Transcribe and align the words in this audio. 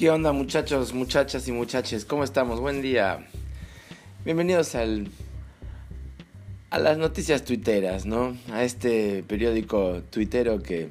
¿Qué 0.00 0.08
onda 0.08 0.32
muchachos, 0.32 0.94
muchachas 0.94 1.46
y 1.46 1.52
muchaches? 1.52 2.06
¿Cómo 2.06 2.24
estamos? 2.24 2.58
Buen 2.58 2.80
día. 2.80 3.26
Bienvenidos 4.24 4.74
al 4.74 5.08
a 6.70 6.78
las 6.78 6.96
noticias 6.96 7.44
tuiteras, 7.44 8.06
¿no? 8.06 8.34
A 8.50 8.64
este 8.64 9.22
periódico 9.24 10.00
tuitero 10.08 10.62
que 10.62 10.88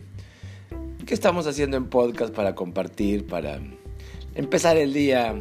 que 1.08 1.14
estamos 1.16 1.48
haciendo 1.48 1.76
en 1.76 1.88
podcast 1.88 2.32
para 2.32 2.54
compartir, 2.54 3.26
para 3.26 3.60
empezar 4.36 4.78
el 4.78 4.94
día 4.94 5.34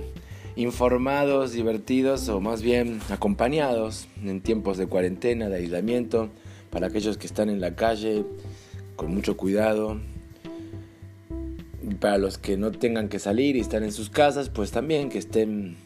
informados, 0.57 1.53
divertidos 1.53 2.31
o 2.31 2.41
más 2.41 2.63
bien 2.63 3.01
acompañados 3.11 4.09
en 4.25 4.41
tiempos 4.41 4.79
de 4.79 4.87
cuarentena, 4.87 5.51
de 5.51 5.57
aislamiento, 5.57 6.31
para 6.71 6.87
aquellos 6.87 7.19
que 7.19 7.27
están 7.27 7.51
en 7.51 7.61
la 7.61 7.77
calle 7.77 8.25
con 8.97 9.15
mucho 9.15 9.37
cuidado, 9.37 10.01
para 11.97 12.19
los 12.19 12.39
que 12.39 12.57
no 12.57 12.71
tengan 12.71 13.09
que 13.09 13.19
salir 13.19 13.57
y 13.57 13.61
están 13.61 13.83
en 13.83 13.93
sus 13.93 14.11
casas, 14.11 14.49
pues 14.49 14.71
también 14.71 15.09
que 15.09 15.19
estén 15.19 15.77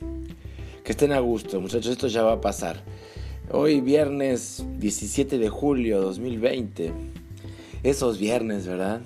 que 0.85 0.93
estén 0.93 1.13
a 1.13 1.21
gusto, 1.21 1.61
muchachos, 1.61 1.93
esto 1.93 2.09
ya 2.09 2.23
va 2.23 2.33
a 2.33 2.41
pasar. 2.41 2.83
Hoy 3.51 3.81
viernes 3.81 4.65
17 4.79 5.39
de 5.39 5.49
julio 5.49 6.01
2020. 6.01 6.93
Esos 7.85 8.19
viernes, 8.19 8.67
¿verdad? 8.67 9.01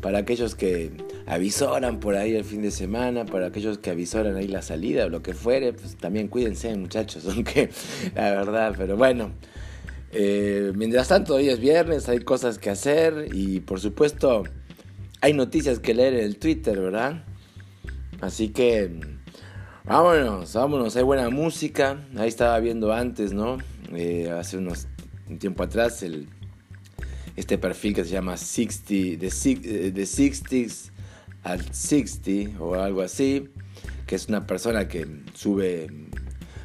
Para 0.00 0.18
aquellos 0.18 0.54
que 0.54 0.90
avisoran 1.26 2.00
por 2.00 2.16
ahí 2.16 2.34
el 2.34 2.44
fin 2.44 2.62
de 2.62 2.70
semana, 2.70 3.24
para 3.24 3.46
aquellos 3.46 3.78
que 3.78 3.90
avisoran 3.90 4.36
ahí 4.36 4.48
la 4.48 4.62
salida 4.62 5.06
o 5.06 5.08
lo 5.08 5.22
que 5.22 5.34
fuere, 5.34 5.72
pues 5.72 5.96
también 5.96 6.28
cuídense, 6.28 6.74
muchachos, 6.76 7.24
aunque 7.28 7.70
la 8.14 8.30
verdad, 8.30 8.74
pero 8.76 8.96
bueno. 8.96 9.32
Eh, 10.14 10.72
mientras 10.74 11.08
tanto, 11.08 11.36
hoy 11.36 11.48
es 11.48 11.58
viernes, 11.58 12.08
hay 12.08 12.18
cosas 12.18 12.58
que 12.58 12.68
hacer 12.68 13.28
y 13.32 13.60
por 13.60 13.80
supuesto 13.80 14.44
hay 15.22 15.32
noticias 15.34 15.78
que 15.78 15.94
leer 15.94 16.14
en 16.14 16.24
el 16.24 16.36
Twitter, 16.36 16.78
¿verdad? 16.78 17.24
Así 18.20 18.48
que 18.48 18.90
vámonos, 19.84 20.52
vámonos, 20.52 20.96
hay 20.96 21.04
buena 21.04 21.30
música. 21.30 22.04
Ahí 22.16 22.28
estaba 22.28 22.58
viendo 22.58 22.92
antes, 22.92 23.32
¿no? 23.32 23.58
Eh, 23.94 24.30
hace 24.30 24.58
unos 24.58 24.88
un 25.28 25.38
tiempo 25.38 25.62
atrás 25.62 26.02
el, 26.02 26.28
este 27.36 27.56
perfil 27.56 27.94
que 27.94 28.04
se 28.04 28.10
llama 28.10 28.36
60, 28.36 28.84
The, 28.88 29.92
The 29.92 30.02
60s 30.02 30.90
at 31.44 31.60
60 31.70 32.60
o 32.60 32.74
algo 32.74 33.00
así, 33.00 33.48
que 34.08 34.16
es 34.16 34.26
una 34.26 34.44
persona 34.44 34.88
que 34.88 35.06
sube 35.34 35.86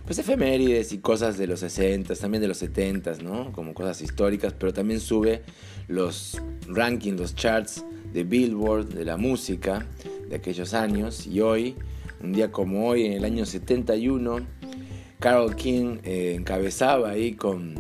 pues 0.04 0.18
efemérides 0.18 0.94
y 0.94 0.98
cosas 0.98 1.38
de 1.38 1.46
los 1.46 1.60
60, 1.60 2.16
también 2.16 2.42
de 2.42 2.48
los 2.48 2.58
70, 2.58 3.18
¿no? 3.22 3.52
Como 3.52 3.76
cosas 3.76 4.02
históricas, 4.02 4.54
pero 4.58 4.74
también 4.74 5.00
sube 5.00 5.44
los 5.88 6.42
rankings, 6.68 7.20
los 7.20 7.36
charts 7.36 7.86
de 8.14 8.24
Billboard, 8.24 8.90
de 8.90 9.06
la 9.06 9.18
música 9.18 9.86
de 10.30 10.36
aquellos 10.36 10.74
años. 10.74 11.28
Y 11.28 11.42
hoy, 11.42 11.76
un 12.22 12.34
día 12.34 12.52
como 12.52 12.88
hoy, 12.88 13.06
en 13.06 13.14
el 13.14 13.26
año 13.26 13.46
71, 13.46 14.40
Carol 15.20 15.56
King 15.56 15.98
eh, 16.04 16.36
encabezaba 16.38 17.10
ahí 17.12 17.34
con 17.34 17.76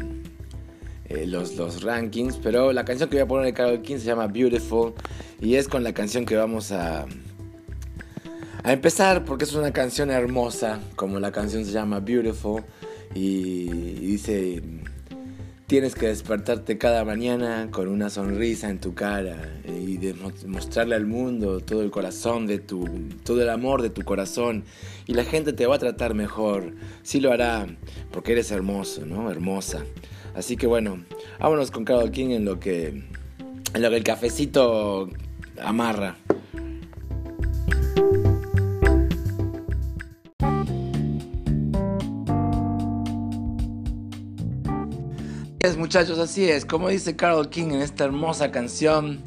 eh, 1.09 1.25
los, 1.28 1.56
los 1.56 1.84
rankings. 1.84 2.38
Pero 2.38 2.73
la 2.73 2.86
canción 2.86 3.09
que 3.09 3.17
voy 3.17 3.23
a 3.23 3.28
poner 3.28 3.45
de 3.45 3.53
Carol 3.53 3.81
King 3.81 3.97
se 3.97 4.06
llama 4.06 4.28
Beautiful. 4.28 4.94
Y 5.39 5.56
es 5.56 5.67
con 5.67 5.84
la 5.84 5.94
canción 5.94 6.25
que 6.25 6.36
vamos 6.36 6.72
a, 6.72 7.06
a 8.64 8.73
empezar 8.73 9.25
porque 9.25 9.45
es 9.45 9.53
una 9.53 9.72
canción 9.72 10.09
hermosa, 10.09 10.80
como 10.95 11.19
la 11.19 11.31
canción 11.31 11.66
se 11.66 11.72
llama 11.72 12.00
Beautiful. 12.00 12.64
y 13.14 13.69
dice 13.69 14.62
Tienes 15.67 15.95
que 15.95 16.07
despertarte 16.07 16.77
cada 16.77 17.03
mañana 17.03 17.67
con 17.71 17.89
una 17.89 18.09
sonrisa 18.09 18.69
en 18.69 18.79
tu 18.79 18.93
cara 18.93 19.35
y 19.67 19.99
mostrarle 20.47 20.95
al 20.95 21.05
mundo 21.05 21.59
todo 21.59 21.81
el 21.81 21.91
corazón 21.91 22.47
de 22.47 22.57
tu, 22.57 22.87
todo 23.25 23.41
el 23.41 23.49
amor 23.49 23.81
de 23.81 23.89
tu 23.89 24.03
corazón 24.03 24.63
y 25.07 25.13
la 25.13 25.25
gente 25.25 25.51
te 25.51 25.66
va 25.67 25.75
a 25.75 25.79
tratar 25.79 26.13
mejor. 26.13 26.73
Sí 27.03 27.19
lo 27.19 27.33
hará 27.33 27.67
porque 28.13 28.31
eres 28.31 28.50
hermoso, 28.51 29.06
¿no? 29.06 29.29
Hermosa. 29.29 29.83
Así 30.35 30.56
que 30.56 30.67
bueno, 30.67 31.03
vámonos 31.38 31.69
con 31.69 31.83
Carol 31.83 32.11
King 32.11 32.29
en 32.29 32.45
lo 32.45 32.61
que, 32.61 33.03
en 33.73 33.81
lo 33.81 33.89
que 33.89 33.97
el 33.97 34.06
cafecito 34.06 35.09
amarra. 35.61 36.16
Muchachos, 45.75 46.19
así 46.19 46.47
es. 46.47 46.66
Como 46.66 46.88
dice 46.88 47.16
Carol 47.16 47.50
King 47.50 47.72
en 47.72 47.81
esta 47.81 48.05
hermosa 48.05 48.51
canción, 48.51 49.23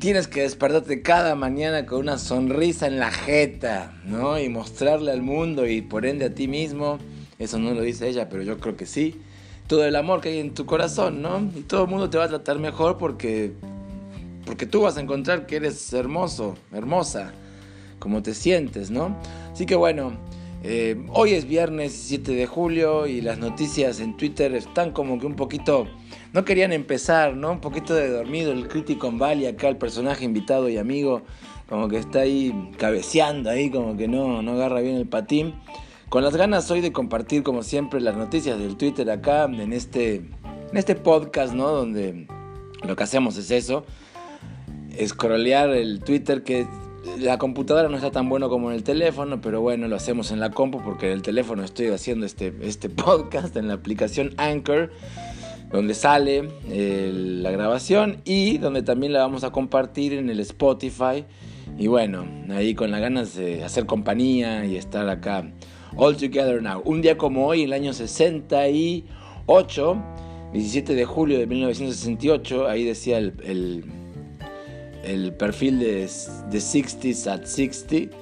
tienes 0.00 0.26
que 0.26 0.40
despertarte 0.40 1.02
cada 1.02 1.34
mañana 1.34 1.86
con 1.86 2.00
una 2.00 2.18
sonrisa 2.18 2.86
en 2.86 2.98
la 2.98 3.12
jeta, 3.12 3.92
¿no? 4.04 4.38
Y 4.38 4.48
mostrarle 4.48 5.12
al 5.12 5.22
mundo 5.22 5.66
y 5.68 5.82
por 5.82 6.06
ende 6.06 6.24
a 6.24 6.34
ti 6.34 6.48
mismo, 6.48 6.98
eso 7.38 7.58
no 7.58 7.72
lo 7.74 7.82
dice 7.82 8.08
ella, 8.08 8.28
pero 8.28 8.42
yo 8.42 8.58
creo 8.58 8.76
que 8.76 8.86
sí, 8.86 9.20
todo 9.66 9.84
el 9.84 9.94
amor 9.96 10.20
que 10.20 10.30
hay 10.30 10.38
en 10.38 10.54
tu 10.54 10.66
corazón, 10.66 11.22
¿no? 11.22 11.38
Y 11.54 11.60
todo 11.60 11.84
el 11.84 11.90
mundo 11.90 12.10
te 12.10 12.18
va 12.18 12.24
a 12.24 12.28
tratar 12.28 12.58
mejor 12.58 12.98
porque, 12.98 13.52
porque 14.44 14.66
tú 14.66 14.80
vas 14.80 14.96
a 14.96 15.00
encontrar 15.00 15.46
que 15.46 15.56
eres 15.56 15.92
hermoso, 15.92 16.56
hermosa, 16.72 17.32
como 17.98 18.22
te 18.22 18.34
sientes, 18.34 18.90
¿no? 18.90 19.16
Así 19.52 19.66
que 19.66 19.76
bueno, 19.76 20.18
eh, 20.66 20.96
hoy 21.10 21.34
es 21.34 21.46
viernes 21.46 21.92
17 21.92 22.32
de 22.32 22.46
julio 22.46 23.06
y 23.06 23.20
las 23.20 23.36
noticias 23.36 24.00
en 24.00 24.16
Twitter 24.16 24.54
están 24.54 24.92
como 24.92 25.18
que 25.18 25.26
un 25.26 25.36
poquito... 25.36 25.86
No 26.32 26.46
querían 26.46 26.72
empezar, 26.72 27.36
¿no? 27.36 27.52
Un 27.52 27.60
poquito 27.60 27.94
de 27.94 28.08
dormido 28.08 28.50
el 28.50 28.66
crítico 28.66 29.06
en 29.08 29.18
Valley, 29.18 29.46
acá 29.46 29.68
el 29.68 29.76
personaje 29.76 30.24
invitado 30.24 30.70
y 30.70 30.78
amigo, 30.78 31.20
como 31.68 31.86
que 31.88 31.98
está 31.98 32.20
ahí 32.20 32.70
cabeceando 32.78 33.50
ahí, 33.50 33.70
como 33.70 33.94
que 33.98 34.08
no, 34.08 34.40
no 34.40 34.52
agarra 34.52 34.80
bien 34.80 34.96
el 34.96 35.06
patín. 35.06 35.54
Con 36.08 36.24
las 36.24 36.34
ganas 36.34 36.70
hoy 36.70 36.80
de 36.80 36.92
compartir 36.92 37.42
como 37.42 37.62
siempre 37.62 38.00
las 38.00 38.16
noticias 38.16 38.58
del 38.58 38.78
Twitter 38.78 39.10
acá 39.10 39.44
en 39.44 39.72
este, 39.74 40.14
en 40.14 40.76
este 40.76 40.94
podcast, 40.94 41.52
¿no? 41.52 41.68
Donde 41.68 42.26
lo 42.82 42.96
que 42.96 43.02
hacemos 43.02 43.36
es 43.36 43.50
eso, 43.50 43.84
scrollear 45.06 45.68
el 45.70 46.00
Twitter 46.00 46.42
que 46.42 46.66
la 47.18 47.38
computadora 47.38 47.88
no 47.88 47.96
está 47.96 48.10
tan 48.10 48.28
bueno 48.28 48.48
como 48.48 48.70
en 48.70 48.76
el 48.76 48.82
teléfono, 48.82 49.40
pero 49.40 49.60
bueno, 49.60 49.88
lo 49.88 49.96
hacemos 49.96 50.30
en 50.30 50.40
la 50.40 50.50
compu 50.50 50.82
porque 50.82 51.06
en 51.06 51.12
el 51.12 51.22
teléfono 51.22 51.64
estoy 51.64 51.88
haciendo 51.88 52.26
este, 52.26 52.52
este 52.62 52.88
podcast 52.90 53.56
en 53.56 53.68
la 53.68 53.74
aplicación 53.74 54.34
Anchor, 54.36 54.90
donde 55.70 55.94
sale 55.94 56.48
la 56.68 57.50
grabación 57.50 58.18
y 58.24 58.58
donde 58.58 58.82
también 58.82 59.12
la 59.12 59.20
vamos 59.20 59.44
a 59.44 59.50
compartir 59.50 60.14
en 60.14 60.30
el 60.30 60.40
Spotify. 60.40 61.24
Y 61.78 61.88
bueno, 61.88 62.26
ahí 62.50 62.74
con 62.74 62.90
las 62.90 63.00
ganas 63.00 63.34
de 63.34 63.64
hacer 63.64 63.86
compañía 63.86 64.64
y 64.64 64.76
estar 64.76 65.08
acá 65.08 65.50
all 65.96 66.16
together 66.16 66.62
now. 66.62 66.80
Un 66.84 67.02
día 67.02 67.18
como 67.18 67.46
hoy, 67.46 67.62
en 67.62 67.68
el 67.68 67.72
año 67.72 67.92
68, 67.92 70.02
17 70.52 70.94
de 70.94 71.04
julio 71.04 71.38
de 71.38 71.46
1968, 71.46 72.68
ahí 72.68 72.84
decía 72.84 73.18
el 73.18 73.84
perfil 75.32 75.78
de, 75.78 76.00
de 76.00 76.58
60s 76.58 77.30
at 77.30 77.44
60 77.44 78.16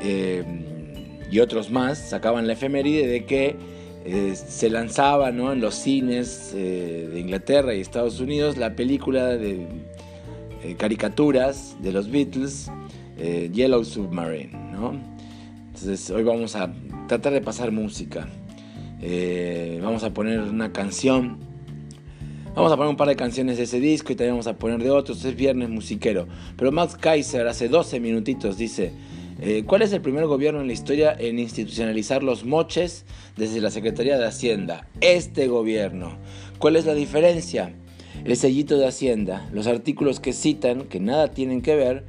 eh, 0.00 0.44
y 1.30 1.40
otros 1.40 1.70
más 1.70 1.98
sacaban 1.98 2.46
la 2.46 2.54
efeméride 2.54 3.06
de 3.06 3.24
que 3.24 3.56
eh, 4.04 4.34
se 4.34 4.70
lanzaba 4.70 5.28
en 5.28 5.60
los 5.60 5.74
cines 5.74 6.52
eh, 6.54 7.08
de 7.12 7.20
Inglaterra 7.20 7.74
y 7.74 7.80
Estados 7.80 8.20
Unidos 8.20 8.56
la 8.56 8.74
película 8.74 9.36
de 9.36 9.66
caricaturas 10.76 11.76
de 11.80 11.92
los 11.92 12.10
Beatles, 12.10 12.70
Yellow 13.16 13.84
Submarine. 13.84 14.50
Entonces 15.66 16.10
hoy 16.10 16.24
vamos 16.24 16.56
a 16.56 16.72
tratar 17.06 17.32
de 17.32 17.40
pasar 17.40 17.70
música. 17.70 18.26
vamos 19.80 20.02
a 20.02 20.12
poner 20.12 20.40
una 20.40 20.72
canción 20.72 21.47
Vamos 22.58 22.72
a 22.72 22.76
poner 22.76 22.90
un 22.90 22.96
par 22.96 23.06
de 23.06 23.14
canciones 23.14 23.56
de 23.56 23.62
ese 23.62 23.78
disco 23.78 24.12
y 24.12 24.16
también 24.16 24.32
vamos 24.32 24.48
a 24.48 24.58
poner 24.58 24.82
de 24.82 24.90
otros. 24.90 25.24
Es 25.24 25.36
viernes 25.36 25.68
musiquero. 25.68 26.26
Pero 26.56 26.72
Max 26.72 26.96
Kaiser 26.96 27.46
hace 27.46 27.68
12 27.68 28.00
minutitos 28.00 28.58
dice, 28.58 28.90
eh, 29.40 29.62
¿cuál 29.64 29.82
es 29.82 29.92
el 29.92 30.00
primer 30.00 30.26
gobierno 30.26 30.60
en 30.60 30.66
la 30.66 30.72
historia 30.72 31.14
en 31.16 31.38
institucionalizar 31.38 32.24
los 32.24 32.44
moches 32.44 33.04
desde 33.36 33.60
la 33.60 33.70
Secretaría 33.70 34.18
de 34.18 34.26
Hacienda? 34.26 34.88
Este 35.00 35.46
gobierno. 35.46 36.18
¿Cuál 36.58 36.74
es 36.74 36.84
la 36.84 36.94
diferencia? 36.94 37.72
El 38.24 38.36
sellito 38.36 38.76
de 38.76 38.88
Hacienda, 38.88 39.48
los 39.52 39.68
artículos 39.68 40.18
que 40.18 40.32
citan, 40.32 40.86
que 40.86 40.98
nada 40.98 41.28
tienen 41.28 41.62
que 41.62 41.76
ver, 41.76 42.06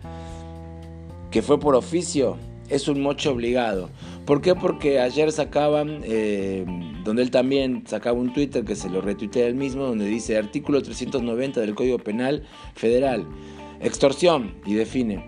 que 1.29 1.43
fue 1.43 1.59
por 1.59 1.75
oficio, 1.75 2.37
es 2.69 2.87
un 2.87 3.01
moche 3.01 3.29
obligado. 3.29 3.89
¿Por 4.25 4.41
qué? 4.41 4.55
Porque 4.55 4.99
ayer 4.99 5.31
sacaban, 5.31 6.01
eh, 6.03 6.65
donde 7.03 7.23
él 7.23 7.31
también 7.31 7.83
sacaba 7.87 8.19
un 8.19 8.33
Twitter 8.33 8.63
que 8.63 8.75
se 8.75 8.89
lo 8.89 9.01
retuitea 9.01 9.47
él 9.47 9.55
mismo, 9.55 9.85
donde 9.85 10.05
dice 10.05 10.37
artículo 10.37 10.81
390 10.81 11.61
del 11.61 11.75
Código 11.75 11.97
Penal 11.97 12.43
Federal, 12.75 13.25
extorsión, 13.81 14.55
y 14.65 14.75
define, 14.75 15.25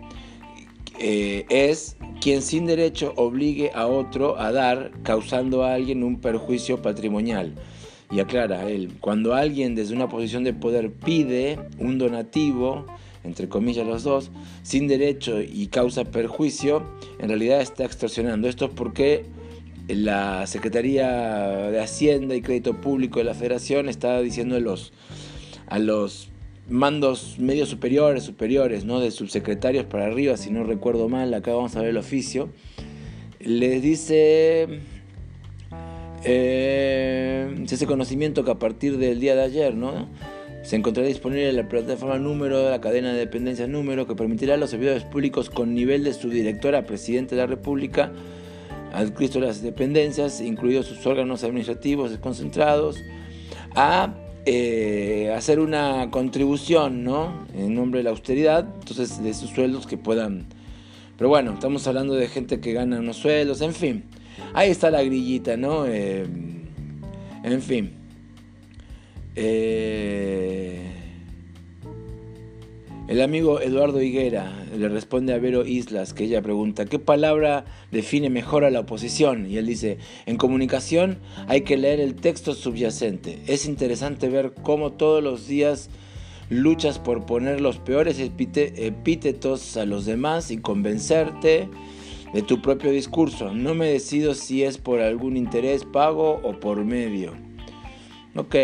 eh, 0.99 1.45
es 1.49 1.97
quien 2.21 2.43
sin 2.43 2.67
derecho 2.67 3.13
obligue 3.15 3.71
a 3.73 3.87
otro 3.87 4.39
a 4.39 4.51
dar, 4.51 4.91
causando 5.03 5.63
a 5.63 5.73
alguien 5.73 6.03
un 6.03 6.21
perjuicio 6.21 6.81
patrimonial. 6.81 7.55
Y 8.11 8.19
aclara 8.19 8.69
él, 8.69 8.91
cuando 8.99 9.33
alguien 9.33 9.73
desde 9.73 9.95
una 9.95 10.09
posición 10.09 10.43
de 10.43 10.53
poder 10.53 10.91
pide 10.91 11.57
un 11.79 11.97
donativo, 11.97 12.85
entre 13.23 13.47
comillas 13.47 13.85
los 13.85 14.03
dos, 14.03 14.31
sin 14.63 14.87
derecho 14.87 15.41
y 15.41 15.67
causa 15.67 16.05
perjuicio, 16.05 16.83
en 17.19 17.29
realidad 17.29 17.61
está 17.61 17.85
extorsionando. 17.85 18.47
Esto 18.47 18.65
es 18.65 18.71
porque 18.71 19.25
la 19.87 20.47
Secretaría 20.47 21.07
de 21.71 21.79
Hacienda 21.79 22.35
y 22.35 22.41
Crédito 22.41 22.79
Público 22.79 23.19
de 23.19 23.25
la 23.25 23.33
Federación 23.33 23.89
está 23.89 24.21
diciendo 24.21 24.55
a 24.55 24.59
los, 24.59 24.93
a 25.67 25.79
los 25.79 26.29
mandos 26.69 27.37
medios 27.39 27.69
superiores, 27.69 28.23
superiores, 28.23 28.85
¿no? 28.85 28.99
de 28.99 29.11
subsecretarios 29.11 29.85
para 29.85 30.05
arriba, 30.05 30.37
si 30.37 30.49
no 30.51 30.63
recuerdo 30.63 31.09
mal, 31.09 31.33
acá 31.33 31.53
vamos 31.53 31.75
a 31.75 31.81
ver 31.81 31.89
el 31.89 31.97
oficio, 31.97 32.49
les 33.39 33.81
dice, 33.81 34.79
eh, 36.23 37.63
se 37.65 37.75
hace 37.75 37.85
conocimiento 37.85 38.43
que 38.43 38.51
a 38.51 38.59
partir 38.59 38.97
del 38.97 39.19
día 39.19 39.35
de 39.35 39.41
ayer, 39.41 39.75
¿no? 39.75 40.07
Se 40.63 40.75
encontrará 40.75 41.07
disponible 41.07 41.49
en 41.49 41.55
la 41.55 41.67
plataforma 41.67 42.19
número, 42.19 42.69
la 42.69 42.79
cadena 42.79 43.13
de 43.13 43.19
dependencias 43.19 43.67
número, 43.67 44.05
que 44.05 44.15
permitirá 44.15 44.53
a 44.53 44.57
los 44.57 44.69
servidores 44.69 45.03
públicos 45.03 45.49
con 45.49 45.73
nivel 45.73 46.03
de 46.03 46.13
subdirectora 46.13 46.85
presidente 46.85 47.35
de 47.35 47.41
la 47.41 47.47
República, 47.47 48.11
adscrito 48.93 49.39
a 49.39 49.41
las 49.41 49.63
dependencias, 49.63 50.39
incluidos 50.39 50.85
sus 50.85 51.05
órganos 51.07 51.43
administrativos 51.43 52.11
desconcentrados, 52.11 53.03
a 53.75 54.13
eh, 54.45 55.33
hacer 55.35 55.59
una 55.59 56.09
contribución, 56.11 57.03
¿no? 57.03 57.47
En 57.55 57.73
nombre 57.73 57.99
de 57.99 58.03
la 58.03 58.09
austeridad, 58.11 58.67
entonces 58.79 59.23
de 59.23 59.33
sus 59.33 59.49
sueldos 59.49 59.87
que 59.87 59.97
puedan... 59.97 60.45
Pero 61.17 61.29
bueno, 61.29 61.53
estamos 61.53 61.87
hablando 61.87 62.13
de 62.13 62.27
gente 62.27 62.59
que 62.59 62.73
gana 62.73 62.99
unos 62.99 63.17
sueldos, 63.17 63.61
en 63.61 63.73
fin. 63.73 64.03
Ahí 64.53 64.69
está 64.69 64.91
la 64.91 65.03
grillita, 65.03 65.57
¿no? 65.57 65.85
Eh, 65.87 66.25
en 67.43 67.61
fin. 67.61 68.00
Eh, 69.35 70.91
el 73.07 73.21
amigo 73.21 73.59
Eduardo 73.59 74.01
Higuera 74.01 74.65
le 74.73 74.87
responde 74.87 75.33
a 75.33 75.37
Vero 75.37 75.65
Islas, 75.65 76.13
que 76.13 76.23
ella 76.25 76.41
pregunta, 76.41 76.85
¿qué 76.85 76.97
palabra 76.97 77.65
define 77.91 78.29
mejor 78.29 78.63
a 78.63 78.71
la 78.71 78.81
oposición? 78.81 79.49
Y 79.49 79.57
él 79.57 79.65
dice, 79.65 79.97
en 80.25 80.37
comunicación 80.37 81.19
hay 81.47 81.61
que 81.61 81.77
leer 81.77 81.99
el 81.99 82.15
texto 82.15 82.53
subyacente. 82.53 83.39
Es 83.47 83.65
interesante 83.65 84.29
ver 84.29 84.53
cómo 84.53 84.93
todos 84.93 85.21
los 85.21 85.47
días 85.47 85.89
luchas 86.49 86.99
por 86.99 87.25
poner 87.25 87.59
los 87.61 87.79
peores 87.79 88.17
epítetos 88.19 89.77
a 89.77 89.85
los 89.85 90.05
demás 90.05 90.51
y 90.51 90.57
convencerte 90.57 91.69
de 92.33 92.41
tu 92.41 92.61
propio 92.61 92.91
discurso. 92.91 93.53
No 93.53 93.73
me 93.75 93.87
decido 93.87 94.33
si 94.33 94.63
es 94.63 94.77
por 94.77 95.01
algún 95.01 95.35
interés 95.35 95.83
pago 95.85 96.39
o 96.43 96.59
por 96.59 96.83
medio. 96.85 97.33
Ok. 98.35 98.55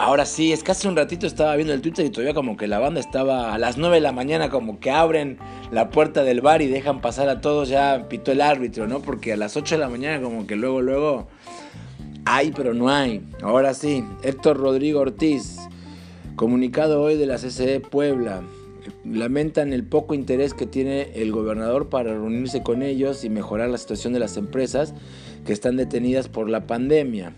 Ahora 0.00 0.26
sí, 0.26 0.52
es 0.52 0.62
que 0.62 0.70
hace 0.70 0.86
un 0.86 0.94
ratito 0.94 1.26
estaba 1.26 1.56
viendo 1.56 1.74
el 1.74 1.80
Twitter 1.82 2.06
y 2.06 2.10
todavía 2.10 2.32
como 2.32 2.56
que 2.56 2.68
la 2.68 2.78
banda 2.78 3.00
estaba 3.00 3.52
a 3.52 3.58
las 3.58 3.78
9 3.78 3.96
de 3.96 4.00
la 4.00 4.12
mañana 4.12 4.48
como 4.48 4.78
que 4.78 4.92
abren 4.92 5.38
la 5.72 5.90
puerta 5.90 6.22
del 6.22 6.40
bar 6.40 6.62
y 6.62 6.68
dejan 6.68 7.00
pasar 7.00 7.28
a 7.28 7.40
todos, 7.40 7.68
ya 7.68 8.06
pitó 8.08 8.30
el 8.30 8.40
árbitro, 8.40 8.86
¿no? 8.86 9.00
Porque 9.00 9.32
a 9.32 9.36
las 9.36 9.56
8 9.56 9.74
de 9.74 9.80
la 9.80 9.88
mañana 9.88 10.22
como 10.22 10.46
que 10.46 10.54
luego, 10.54 10.82
luego 10.82 11.26
hay, 12.24 12.52
pero 12.52 12.74
no 12.74 12.88
hay. 12.88 13.22
Ahora 13.42 13.74
sí, 13.74 14.04
Héctor 14.22 14.58
Rodrigo 14.58 15.00
Ortiz, 15.00 15.58
comunicado 16.36 17.02
hoy 17.02 17.16
de 17.16 17.26
la 17.26 17.34
CCE 17.34 17.80
Puebla, 17.80 18.42
lamentan 19.04 19.72
el 19.72 19.82
poco 19.82 20.14
interés 20.14 20.54
que 20.54 20.66
tiene 20.66 21.10
el 21.14 21.32
gobernador 21.32 21.88
para 21.88 22.12
reunirse 22.12 22.62
con 22.62 22.84
ellos 22.84 23.24
y 23.24 23.30
mejorar 23.30 23.68
la 23.68 23.78
situación 23.78 24.12
de 24.12 24.20
las 24.20 24.36
empresas 24.36 24.94
que 25.44 25.52
están 25.52 25.76
detenidas 25.76 26.28
por 26.28 26.48
la 26.48 26.68
pandemia. 26.68 27.34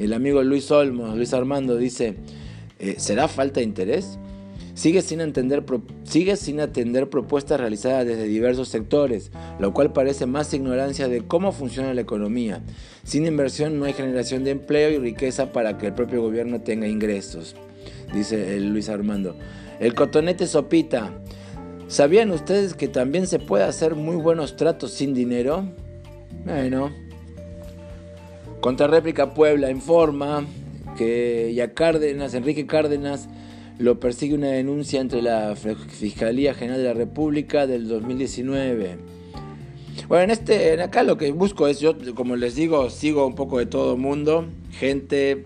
El 0.00 0.14
amigo 0.14 0.42
Luis 0.42 0.70
Olmos, 0.70 1.14
Luis 1.14 1.34
Armando, 1.34 1.76
dice, 1.76 2.16
eh, 2.78 2.94
¿será 2.96 3.28
falta 3.28 3.60
de 3.60 3.64
interés? 3.64 4.18
Sigue 4.72 5.02
sin, 5.02 5.20
entender, 5.20 5.62
atender 6.62 7.10
propuestas 7.10 7.60
realizadas 7.60 8.06
desde 8.06 8.24
diversos 8.24 8.68
sectores, 8.70 9.30
lo 9.58 9.74
cual 9.74 9.92
parece 9.92 10.24
más 10.24 10.54
ignorancia 10.54 11.06
de 11.06 11.20
cómo 11.20 11.52
funciona 11.52 11.92
la 11.92 12.00
economía. 12.00 12.62
Sin 13.04 13.26
inversión 13.26 13.78
no 13.78 13.84
hay 13.84 13.92
generación 13.92 14.42
de 14.42 14.52
empleo 14.52 14.90
y 14.90 14.98
riqueza 14.98 15.52
para 15.52 15.76
que 15.76 15.88
el 15.88 15.92
propio 15.92 16.22
gobierno 16.22 16.62
tenga 16.62 16.88
ingresos, 16.88 17.54
dice 18.14 18.58
Luis 18.60 18.88
Armando. 18.88 19.36
El 19.80 19.94
cotonete 19.94 20.46
sopita. 20.46 21.12
¿Sabían 21.88 22.30
ustedes 22.30 22.72
que 22.72 22.88
también 22.88 23.26
se 23.26 23.38
puede 23.38 23.64
hacer 23.64 23.96
muy 23.96 24.16
buenos 24.16 24.56
tratos 24.56 24.92
sin 24.92 25.12
dinero? 25.12 25.68
Bueno, 26.46 26.90
Contrarréplica 28.60 29.32
Puebla 29.32 29.70
informa 29.70 30.44
que 30.98 31.52
ya 31.54 31.72
Cárdenas, 31.72 32.34
Enrique 32.34 32.66
Cárdenas, 32.66 33.28
lo 33.78 33.98
persigue 33.98 34.34
una 34.34 34.48
denuncia 34.48 35.00
entre 35.00 35.22
la 35.22 35.56
Fiscalía 35.56 36.52
General 36.52 36.78
de 36.78 36.84
la 36.88 36.92
República 36.92 37.66
del 37.66 37.88
2019. 37.88 38.98
Bueno, 40.08 40.24
en 40.24 40.30
este, 40.30 40.74
en 40.74 40.80
acá 40.80 41.02
lo 41.02 41.16
que 41.16 41.32
busco 41.32 41.68
es, 41.68 41.80
yo 41.80 41.94
como 42.14 42.36
les 42.36 42.54
digo, 42.54 42.90
sigo 42.90 43.26
un 43.26 43.34
poco 43.34 43.58
de 43.58 43.66
todo 43.66 43.96
mundo, 43.96 44.46
gente, 44.72 45.44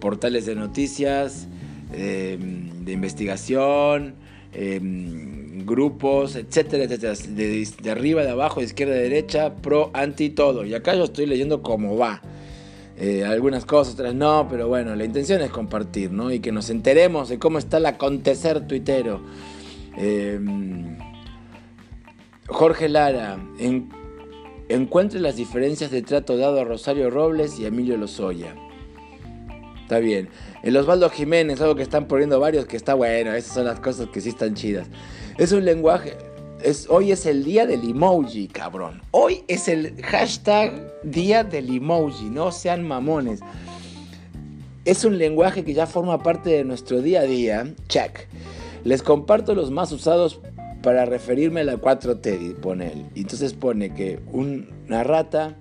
portales 0.00 0.46
de 0.46 0.54
noticias, 0.54 1.48
em, 1.92 2.84
de 2.84 2.92
investigación, 2.92 4.14
em, 4.54 5.66
grupos, 5.66 6.36
etcétera, 6.36 6.84
etcétera, 6.84 7.14
de, 7.28 7.68
de 7.82 7.90
arriba, 7.90 8.22
de 8.22 8.30
abajo, 8.30 8.60
de 8.60 8.66
izquierda, 8.66 8.94
de 8.94 9.02
derecha, 9.02 9.54
pro, 9.56 9.90
anti, 9.92 10.30
todo. 10.30 10.64
Y 10.64 10.72
acá 10.72 10.94
yo 10.94 11.04
estoy 11.04 11.26
leyendo 11.26 11.62
cómo 11.62 11.98
va. 11.98 12.22
Eh, 12.96 13.24
algunas 13.24 13.64
cosas, 13.64 13.94
otras 13.94 14.14
no, 14.14 14.46
pero 14.48 14.68
bueno, 14.68 14.94
la 14.94 15.04
intención 15.04 15.40
es 15.42 15.50
compartir, 15.50 16.12
¿no? 16.12 16.30
Y 16.30 16.40
que 16.40 16.52
nos 16.52 16.70
enteremos 16.70 17.28
de 17.28 17.38
cómo 17.38 17.58
está 17.58 17.78
el 17.78 17.86
acontecer 17.86 18.66
tuitero. 18.66 19.20
Em, 19.96 20.96
Jorge 22.46 22.88
Lara, 22.88 23.38
encuentre 24.68 25.20
las 25.20 25.36
diferencias 25.36 25.90
de 25.90 26.02
trato 26.02 26.36
dado 26.36 26.60
a 26.60 26.64
Rosario 26.64 27.10
Robles 27.10 27.58
y 27.58 27.64
a 27.64 27.68
Emilio 27.68 27.96
Lozoya. 27.96 28.54
Está 29.82 29.98
bien. 29.98 30.28
El 30.62 30.76
Osvaldo 30.76 31.10
Jiménez, 31.10 31.60
algo 31.60 31.74
que 31.74 31.82
están 31.82 32.06
poniendo 32.06 32.40
varios 32.40 32.66
que 32.66 32.76
está 32.76 32.94
bueno, 32.94 33.34
esas 33.34 33.54
son 33.54 33.66
las 33.66 33.80
cosas 33.80 34.08
que 34.08 34.20
sí 34.20 34.30
están 34.30 34.54
chidas. 34.54 34.86
Es 35.36 35.52
un 35.52 35.64
lenguaje, 35.64 36.16
hoy 36.88 37.12
es 37.12 37.26
el 37.26 37.44
día 37.44 37.66
del 37.66 37.88
emoji, 37.88 38.48
cabrón. 38.48 39.02
Hoy 39.10 39.44
es 39.48 39.68
el 39.68 40.00
hashtag 40.02 40.92
día 41.02 41.44
del 41.44 41.74
emoji, 41.74 42.26
no 42.26 42.52
sean 42.52 42.86
mamones. 42.86 43.40
Es 44.84 45.04
un 45.04 45.18
lenguaje 45.18 45.64
que 45.64 45.74
ya 45.74 45.86
forma 45.86 46.22
parte 46.22 46.50
de 46.50 46.64
nuestro 46.64 47.00
día 47.02 47.20
a 47.20 47.24
día. 47.24 47.74
Check. 47.88 48.28
Les 48.84 49.02
comparto 49.02 49.54
los 49.54 49.70
más 49.70 49.92
usados 49.92 50.40
para 50.82 51.06
referirme 51.06 51.60
a 51.60 51.64
la 51.64 51.76
4T, 51.76 52.56
pone 52.56 52.92
él. 52.92 53.06
Entonces 53.14 53.54
pone 53.54 53.94
que 53.94 54.20
una 54.32 55.04
rata, 55.04 55.56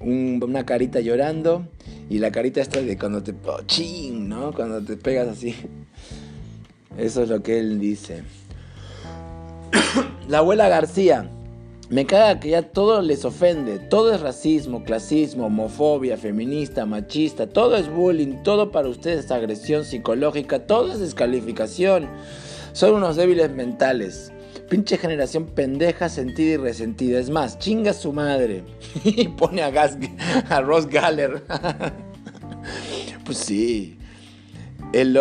una 0.00 0.64
carita 0.64 1.00
llorando 1.00 1.66
y 2.08 2.18
la 2.18 2.30
carita 2.30 2.60
esta 2.60 2.80
de 2.80 2.96
cuando 2.96 3.22
te... 3.22 3.34
Oh, 3.46 3.60
ching, 3.66 4.28
¿no? 4.28 4.52
Cuando 4.52 4.82
te 4.82 4.96
pegas 4.96 5.28
así. 5.28 5.54
Eso 6.96 7.22
es 7.22 7.28
lo 7.28 7.42
que 7.42 7.58
él 7.58 7.78
dice. 7.78 8.22
La 10.28 10.38
abuela 10.38 10.68
García. 10.68 11.30
Me 11.88 12.04
caga 12.04 12.40
que 12.40 12.50
ya 12.50 12.62
todo 12.62 13.00
les 13.00 13.24
ofende. 13.24 13.78
Todo 13.78 14.12
es 14.12 14.20
racismo, 14.20 14.82
clasismo, 14.82 15.46
homofobia, 15.46 16.16
feminista, 16.16 16.84
machista. 16.84 17.46
Todo 17.46 17.76
es 17.76 17.88
bullying. 17.88 18.42
Todo 18.42 18.72
para 18.72 18.88
ustedes 18.88 19.26
es 19.26 19.30
agresión 19.30 19.84
psicológica. 19.84 20.66
Todo 20.66 20.92
es 20.92 20.98
descalificación. 20.98 22.08
Son 22.72 22.94
unos 22.94 23.16
débiles 23.16 23.50
mentales. 23.52 24.32
Pinche 24.68 24.98
generación 24.98 25.46
pendeja, 25.46 26.08
sentida 26.08 26.54
y 26.54 26.56
resentida. 26.56 27.20
Es 27.20 27.30
más, 27.30 27.60
chinga 27.60 27.92
su 27.92 28.12
madre. 28.12 28.64
y 29.04 29.28
pone 29.28 29.62
a, 29.62 29.70
Gas, 29.70 29.96
a 30.48 30.60
Ross 30.60 30.88
Galler. 30.88 31.44
pues 33.24 33.38
sí. 33.38 33.96
El, 34.92 35.16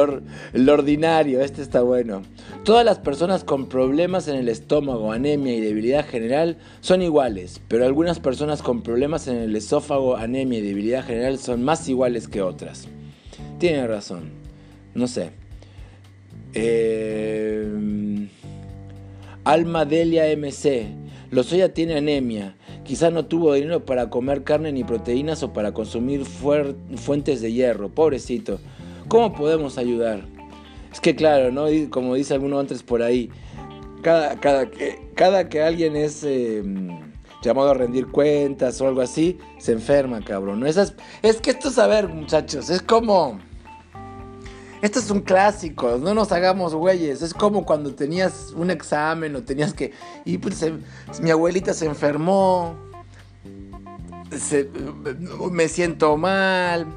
el 0.53 0.69
ordinario, 0.69 1.41
este 1.41 1.61
está 1.61 1.81
bueno. 1.81 2.23
Todas 2.63 2.83
las 2.83 2.99
personas 2.99 3.43
con 3.43 3.67
problemas 3.67 4.27
en 4.27 4.37
el 4.37 4.49
estómago, 4.49 5.11
anemia 5.11 5.55
y 5.55 5.61
debilidad 5.61 6.05
general 6.05 6.57
son 6.81 7.01
iguales, 7.01 7.61
pero 7.67 7.85
algunas 7.85 8.19
personas 8.19 8.61
con 8.61 8.81
problemas 8.81 9.27
en 9.27 9.37
el 9.37 9.55
esófago, 9.55 10.17
anemia 10.17 10.59
y 10.59 10.63
debilidad 10.63 11.05
general 11.05 11.37
son 11.37 11.63
más 11.63 11.87
iguales 11.87 12.27
que 12.27 12.41
otras. 12.41 12.87
Tiene 13.59 13.85
razón, 13.87 14.31
no 14.93 15.07
sé. 15.07 15.31
Eh... 16.53 18.27
Alma 19.45 19.85
Delia 19.85 20.25
MC. 20.35 20.87
Lozoya 21.29 21.71
tiene 21.71 21.97
anemia. 21.97 22.55
Quizá 22.83 23.11
no 23.11 23.25
tuvo 23.25 23.53
dinero 23.53 23.85
para 23.85 24.09
comer 24.09 24.43
carne 24.43 24.71
ni 24.71 24.83
proteínas 24.83 25.43
o 25.43 25.53
para 25.53 25.71
consumir 25.71 26.25
fuentes 26.25 27.41
de 27.41 27.53
hierro. 27.53 27.89
Pobrecito. 27.89 28.59
¿Cómo 29.07 29.33
podemos 29.33 29.77
ayudar? 29.77 30.34
Es 30.95 31.01
que 31.01 31.13
claro, 31.13 31.51
¿no? 31.51 31.65
Como 31.89 32.15
dice 32.15 32.33
alguno 32.35 32.57
antes 32.57 32.81
por 32.81 33.03
ahí, 33.03 33.29
cada, 34.01 35.49
que, 35.49 35.61
alguien 35.61 35.97
es 35.97 36.23
em, 36.23 36.87
llamado 37.43 37.71
a 37.71 37.73
rendir 37.73 38.07
cuentas 38.07 38.79
o 38.79 38.87
algo 38.87 39.01
así, 39.01 39.37
se 39.57 39.73
enferma, 39.73 40.23
cabrón. 40.23 40.61
¿no? 40.61 40.67
es 40.67 40.93
que 41.41 41.49
esto 41.49 41.67
es, 41.67 41.77
a 41.79 41.87
ver, 41.87 42.07
muchachos, 42.07 42.69
es 42.69 42.81
como... 42.81 43.41
Esto 44.81 44.99
es 44.99 45.11
un 45.11 45.19
clásico, 45.19 45.97
no 45.97 46.13
nos 46.13 46.31
hagamos 46.31 46.73
güeyes. 46.73 47.21
Es 47.21 47.33
como 47.33 47.65
cuando 47.65 47.93
tenías 47.93 48.53
un 48.55 48.71
examen 48.71 49.35
o 49.35 49.43
tenías 49.43 49.73
que... 49.73 49.91
Y 50.23 50.37
pues 50.37 50.65
mi 51.21 51.29
abuelita 51.29 51.73
se 51.73 51.87
enfermó, 51.87 52.77
me 55.51 55.67
siento 55.67 56.15
mal, 56.15 56.87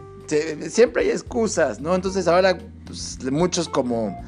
siempre 0.68 1.02
hay 1.02 1.10
excusas, 1.10 1.80
¿no? 1.80 1.96
Entonces 1.96 2.28
ahora 2.28 2.58
pues, 2.88 3.18
muchos 3.30 3.68
como 3.68 4.18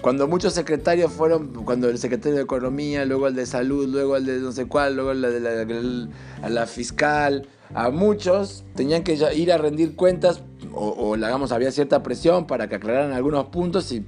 cuando 0.00 0.26
muchos 0.28 0.52
secretarios 0.52 1.12
fueron, 1.12 1.52
cuando 1.64 1.88
el 1.88 1.98
secretario 1.98 2.36
de 2.36 2.42
Economía, 2.42 3.04
luego 3.04 3.28
el 3.28 3.34
de 3.34 3.46
Salud, 3.46 3.88
luego 3.88 4.16
el 4.16 4.26
de 4.26 4.38
no 4.38 4.52
sé 4.52 4.66
cuál, 4.66 4.96
luego 4.96 5.12
el 5.12 5.22
de 5.22 6.08
la, 6.48 6.66
fiscal, 6.66 7.48
a 7.74 7.90
muchos 7.90 8.64
tenían 8.74 9.02
que 9.02 9.18
ir 9.34 9.52
a 9.52 9.58
rendir 9.58 9.96
cuentas 9.96 10.42
o, 10.72 10.94
o 10.96 11.16
digamos, 11.16 11.52
había 11.52 11.70
cierta 11.72 12.02
presión 12.02 12.46
para 12.46 12.68
que 12.68 12.76
aclararan 12.76 13.12
algunos 13.12 13.46
puntos 13.46 13.90
y 13.92 14.04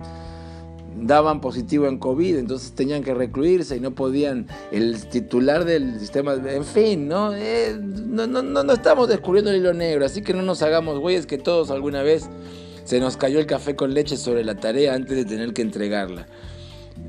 daban 1.00 1.40
positivo 1.40 1.86
en 1.86 1.98
COVID, 1.98 2.38
entonces 2.38 2.72
tenían 2.72 3.02
que 3.02 3.14
recluirse 3.14 3.76
y 3.76 3.80
no 3.80 3.94
podían, 3.94 4.46
el 4.72 5.06
titular 5.08 5.64
del 5.64 5.98
sistema, 6.00 6.34
en 6.34 6.64
fin, 6.64 7.08
¿no? 7.08 7.34
Eh, 7.34 7.76
no, 7.80 8.26
no, 8.26 8.42
no, 8.42 8.72
estamos 8.72 9.08
descubriendo 9.08 9.50
el 9.50 9.58
hilo 9.58 9.74
negro, 9.74 10.04
así 10.04 10.22
que 10.22 10.34
no 10.34 10.42
nos 10.42 10.62
hagamos 10.62 10.98
güeyes 10.98 11.26
que 11.26 11.38
todos 11.38 11.70
alguna 11.70 12.02
vez 12.02 12.28
se 12.88 13.00
nos 13.00 13.18
cayó 13.18 13.38
el 13.38 13.44
café 13.44 13.76
con 13.76 13.92
leche 13.92 14.16
sobre 14.16 14.42
la 14.42 14.54
tarea 14.54 14.94
antes 14.94 15.14
de 15.14 15.26
tener 15.26 15.52
que 15.52 15.60
entregarla. 15.60 16.26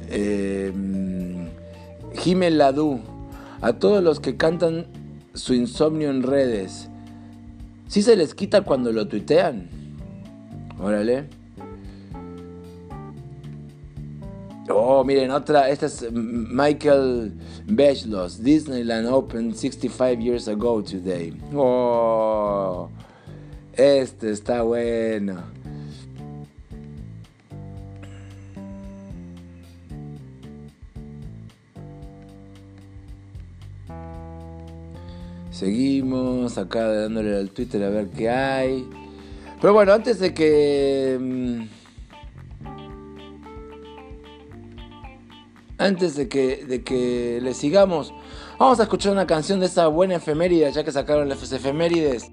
Eh, 0.09 0.73
Jimel 2.15 2.57
Ladú, 2.57 2.99
a 3.61 3.71
todos 3.71 4.03
los 4.03 4.19
que 4.19 4.35
cantan 4.35 4.87
su 5.33 5.53
insomnio 5.53 6.09
en 6.09 6.23
redes, 6.23 6.89
¿sí 7.87 8.01
se 8.01 8.17
les 8.17 8.35
quita 8.35 8.63
cuando 8.63 8.91
lo 8.91 9.07
tuitean? 9.07 9.69
Órale. 10.81 11.29
Oh, 14.69 15.05
miren, 15.05 15.31
otra. 15.31 15.69
Esta 15.69 15.85
es 15.85 16.11
Michael 16.11 17.31
Bechlos. 17.67 18.43
Disneyland 18.43 19.07
opened 19.07 19.55
65 19.55 20.19
years 20.19 20.49
ago 20.49 20.83
today. 20.83 21.33
Oh, 21.55 22.89
este 23.77 24.31
está 24.31 24.63
bueno. 24.63 25.58
Seguimos 35.59 36.57
acá 36.57 36.87
dándole 36.87 37.35
al 37.35 37.49
Twitter 37.49 37.83
a 37.83 37.89
ver 37.89 38.07
qué 38.11 38.29
hay. 38.29 38.87
Pero 39.59 39.73
bueno, 39.73 39.91
antes 39.91 40.17
de 40.19 40.33
que 40.33 41.17
mm, 41.19 41.63
antes 45.77 46.15
de 46.15 46.29
que, 46.29 46.65
de 46.65 46.81
que 46.81 47.41
le 47.41 47.53
sigamos, 47.53 48.13
vamos 48.57 48.79
a 48.79 48.83
escuchar 48.83 49.11
una 49.11 49.27
canción 49.27 49.59
de 49.59 49.65
esa 49.65 49.87
buena 49.87 50.15
efeméride, 50.15 50.71
ya 50.71 50.85
que 50.85 50.93
sacaron 50.93 51.27
las 51.27 51.51
efemérides 51.51 52.31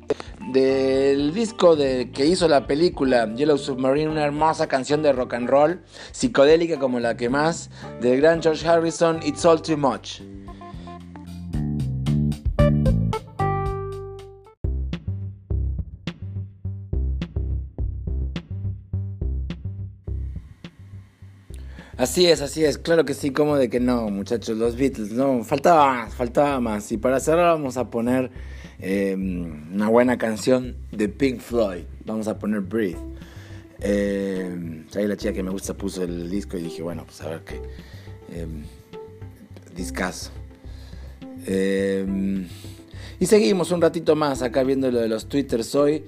del 0.52 1.35
disco 1.35 1.75
de, 1.75 2.12
que 2.12 2.26
hizo 2.26 2.47
la 2.47 2.68
película 2.68 3.35
Yellow 3.35 3.59
Submarine, 3.59 4.09
una 4.09 4.25
hermosa 4.25 4.68
canción 4.68 5.02
de 5.02 5.12
rock 5.12 5.35
and 5.35 5.49
roll, 5.49 5.83
psicodélica 6.12 6.78
como 6.78 7.00
la 7.00 7.16
que 7.16 7.28
más, 7.28 7.71
del 8.00 8.21
gran 8.21 8.40
George 8.40 8.68
Harrison, 8.68 9.18
It's 9.25 9.45
All 9.45 9.61
Too 9.61 9.76
Much. 9.76 10.21
Así 21.96 22.26
es, 22.26 22.42
así 22.42 22.62
es, 22.62 22.76
claro 22.76 23.06
que 23.06 23.14
sí, 23.14 23.30
como 23.30 23.56
de 23.56 23.70
que 23.70 23.80
no, 23.80 24.10
muchachos, 24.10 24.58
los 24.58 24.76
Beatles, 24.76 25.12
no, 25.12 25.42
faltaba 25.44 25.94
más, 25.94 26.14
faltaba 26.14 26.60
más. 26.60 26.92
Y 26.92 26.98
para 26.98 27.20
cerrar 27.20 27.54
vamos 27.54 27.78
a 27.78 27.88
poner 27.88 28.30
em, 28.78 29.72
una 29.74 29.88
buena 29.88 30.18
canción 30.18 30.76
de 30.92 31.08
Pink 31.08 31.40
Floyd, 31.40 31.84
vamos 32.04 32.28
a 32.28 32.38
poner 32.38 32.60
Breathe. 32.60 32.98
Eh, 33.80 34.84
ahí 34.94 35.06
la 35.06 35.16
chica 35.16 35.32
que 35.32 35.42
me 35.42 35.48
gusta 35.50 35.72
puso 35.72 36.02
el 36.02 36.28
disco 36.28 36.58
y 36.58 36.64
dije, 36.64 36.82
bueno, 36.82 37.04
pues 37.06 37.22
a 37.22 37.30
ver 37.30 37.40
qué. 37.46 37.62
Eh, 38.30 38.46
discaso. 39.74 40.32
y 43.18 43.24
seguimos 43.26 43.70
un 43.70 43.80
ratito 43.80 44.14
más 44.16 44.42
acá 44.42 44.64
viendo 44.64 44.90
lo 44.90 45.00
de 45.00 45.08
los 45.08 45.30
twitters 45.30 45.74
hoy. 45.74 46.04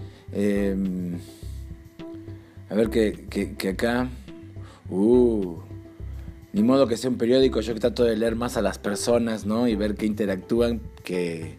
a 2.68 2.74
ver 2.74 2.90
que, 2.90 3.26
que, 3.30 3.54
que 3.54 3.68
acá... 3.70 4.10
Uh, 4.90 5.67
ni 6.52 6.62
modo 6.62 6.86
que 6.86 6.96
sea 6.96 7.10
un 7.10 7.18
periódico, 7.18 7.60
yo 7.60 7.74
trato 7.74 8.04
de 8.04 8.16
leer 8.16 8.34
más 8.34 8.56
a 8.56 8.62
las 8.62 8.78
personas, 8.78 9.44
¿no? 9.44 9.68
Y 9.68 9.76
ver 9.76 9.94
que 9.94 10.06
interactúan 10.06 10.80
que, 11.04 11.58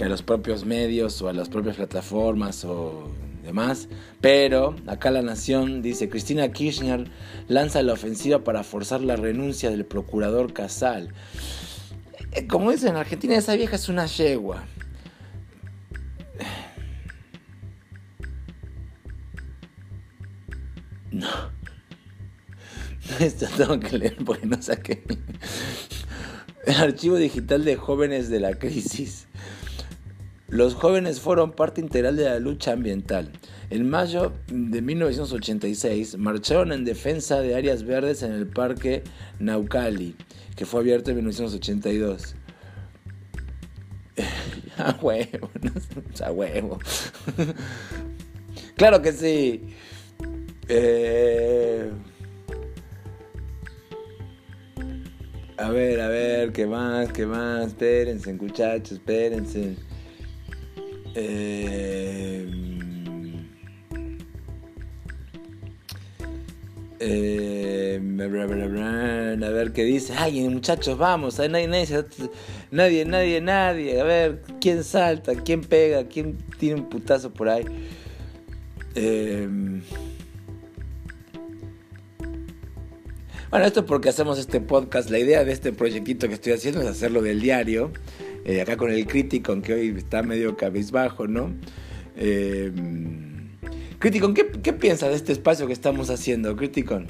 a 0.00 0.08
los 0.08 0.22
propios 0.22 0.64
medios 0.64 1.20
o 1.20 1.28
a 1.28 1.32
las 1.32 1.48
propias 1.48 1.76
plataformas 1.76 2.64
o 2.64 3.10
demás. 3.44 3.88
Pero 4.20 4.76
acá 4.86 5.10
la 5.10 5.22
Nación 5.22 5.82
dice, 5.82 6.08
Cristina 6.08 6.50
Kirchner 6.52 7.10
lanza 7.48 7.82
la 7.82 7.92
ofensiva 7.92 8.42
para 8.42 8.62
forzar 8.62 9.02
la 9.02 9.16
renuncia 9.16 9.70
del 9.70 9.84
procurador 9.84 10.52
Casal. 10.52 11.12
Eh, 12.32 12.46
como 12.46 12.70
dicen 12.70 12.90
en 12.90 12.96
Argentina, 12.96 13.36
esa 13.36 13.56
vieja 13.56 13.76
es 13.76 13.88
una 13.88 14.06
yegua. 14.06 14.64
No. 21.12 21.49
Esto 23.20 23.46
tengo 23.56 23.80
que 23.80 23.98
leer 23.98 24.16
porque 24.24 24.46
no 24.46 24.60
saqué. 24.60 25.02
El 26.66 26.76
archivo 26.76 27.16
digital 27.16 27.64
de 27.64 27.76
jóvenes 27.76 28.28
de 28.28 28.40
la 28.40 28.54
crisis. 28.54 29.26
Los 30.48 30.74
jóvenes 30.74 31.20
fueron 31.20 31.52
parte 31.52 31.80
integral 31.80 32.16
de 32.16 32.24
la 32.24 32.38
lucha 32.38 32.72
ambiental. 32.72 33.32
En 33.70 33.88
mayo 33.88 34.32
de 34.48 34.82
1986 34.82 36.18
marcharon 36.18 36.72
en 36.72 36.84
defensa 36.84 37.40
de 37.40 37.54
áreas 37.54 37.84
verdes 37.84 38.22
en 38.22 38.32
el 38.32 38.48
parque 38.48 39.04
Naucali, 39.38 40.16
que 40.56 40.66
fue 40.66 40.80
abierto 40.80 41.10
en 41.10 41.16
1982. 41.18 42.34
a 44.76 44.98
huevo, 45.00 45.50
a 46.24 46.32
huevo. 46.32 46.78
claro 48.76 49.00
que 49.02 49.12
sí. 49.12 49.62
Eh, 50.68 51.90
A 55.60 55.68
ver, 55.68 56.00
a 56.00 56.08
ver, 56.08 56.52
¿qué 56.52 56.66
más? 56.66 57.12
¿Qué 57.12 57.26
más? 57.26 57.66
Espérense, 57.66 58.32
muchachos, 58.32 58.92
espérense. 58.92 59.76
Eh, 61.14 62.48
eh, 66.98 68.00
a 68.00 69.50
ver 69.50 69.72
qué 69.74 69.84
dice. 69.84 70.14
Ay, 70.16 70.48
muchachos, 70.48 70.96
vamos. 70.96 71.38
Nadie, 71.38 71.68
nadie, 71.68 73.04
nadie, 73.04 73.40
nadie. 73.42 74.00
A 74.00 74.04
ver, 74.04 74.42
¿quién 74.62 74.82
salta? 74.82 75.34
¿Quién 75.34 75.60
pega? 75.60 76.04
¿Quién 76.08 76.38
tiene 76.58 76.80
un 76.80 76.88
putazo 76.88 77.34
por 77.34 77.50
ahí? 77.50 77.66
Eh, 78.94 79.46
Bueno, 83.50 83.66
esto 83.66 83.80
es 83.80 83.86
porque 83.86 84.08
hacemos 84.08 84.38
este 84.38 84.60
podcast. 84.60 85.10
La 85.10 85.18
idea 85.18 85.42
de 85.42 85.52
este 85.52 85.72
proyectito 85.72 86.28
que 86.28 86.34
estoy 86.34 86.52
haciendo 86.52 86.80
es 86.82 86.86
hacerlo 86.86 87.20
del 87.20 87.40
diario. 87.40 87.90
Eh, 88.44 88.60
acá 88.60 88.76
con 88.76 88.92
el 88.92 89.04
crítico, 89.08 89.60
que 89.60 89.74
hoy 89.74 89.94
está 89.98 90.22
medio 90.22 90.56
cabizbajo, 90.56 91.26
¿no? 91.26 91.52
Eh, 92.16 92.70
Criticon, 93.98 94.34
¿qué, 94.34 94.52
¿qué 94.62 94.72
piensas 94.72 95.10
de 95.10 95.16
este 95.16 95.32
espacio 95.32 95.66
que 95.66 95.72
estamos 95.72 96.10
haciendo, 96.10 96.54
Criticon? 96.54 97.08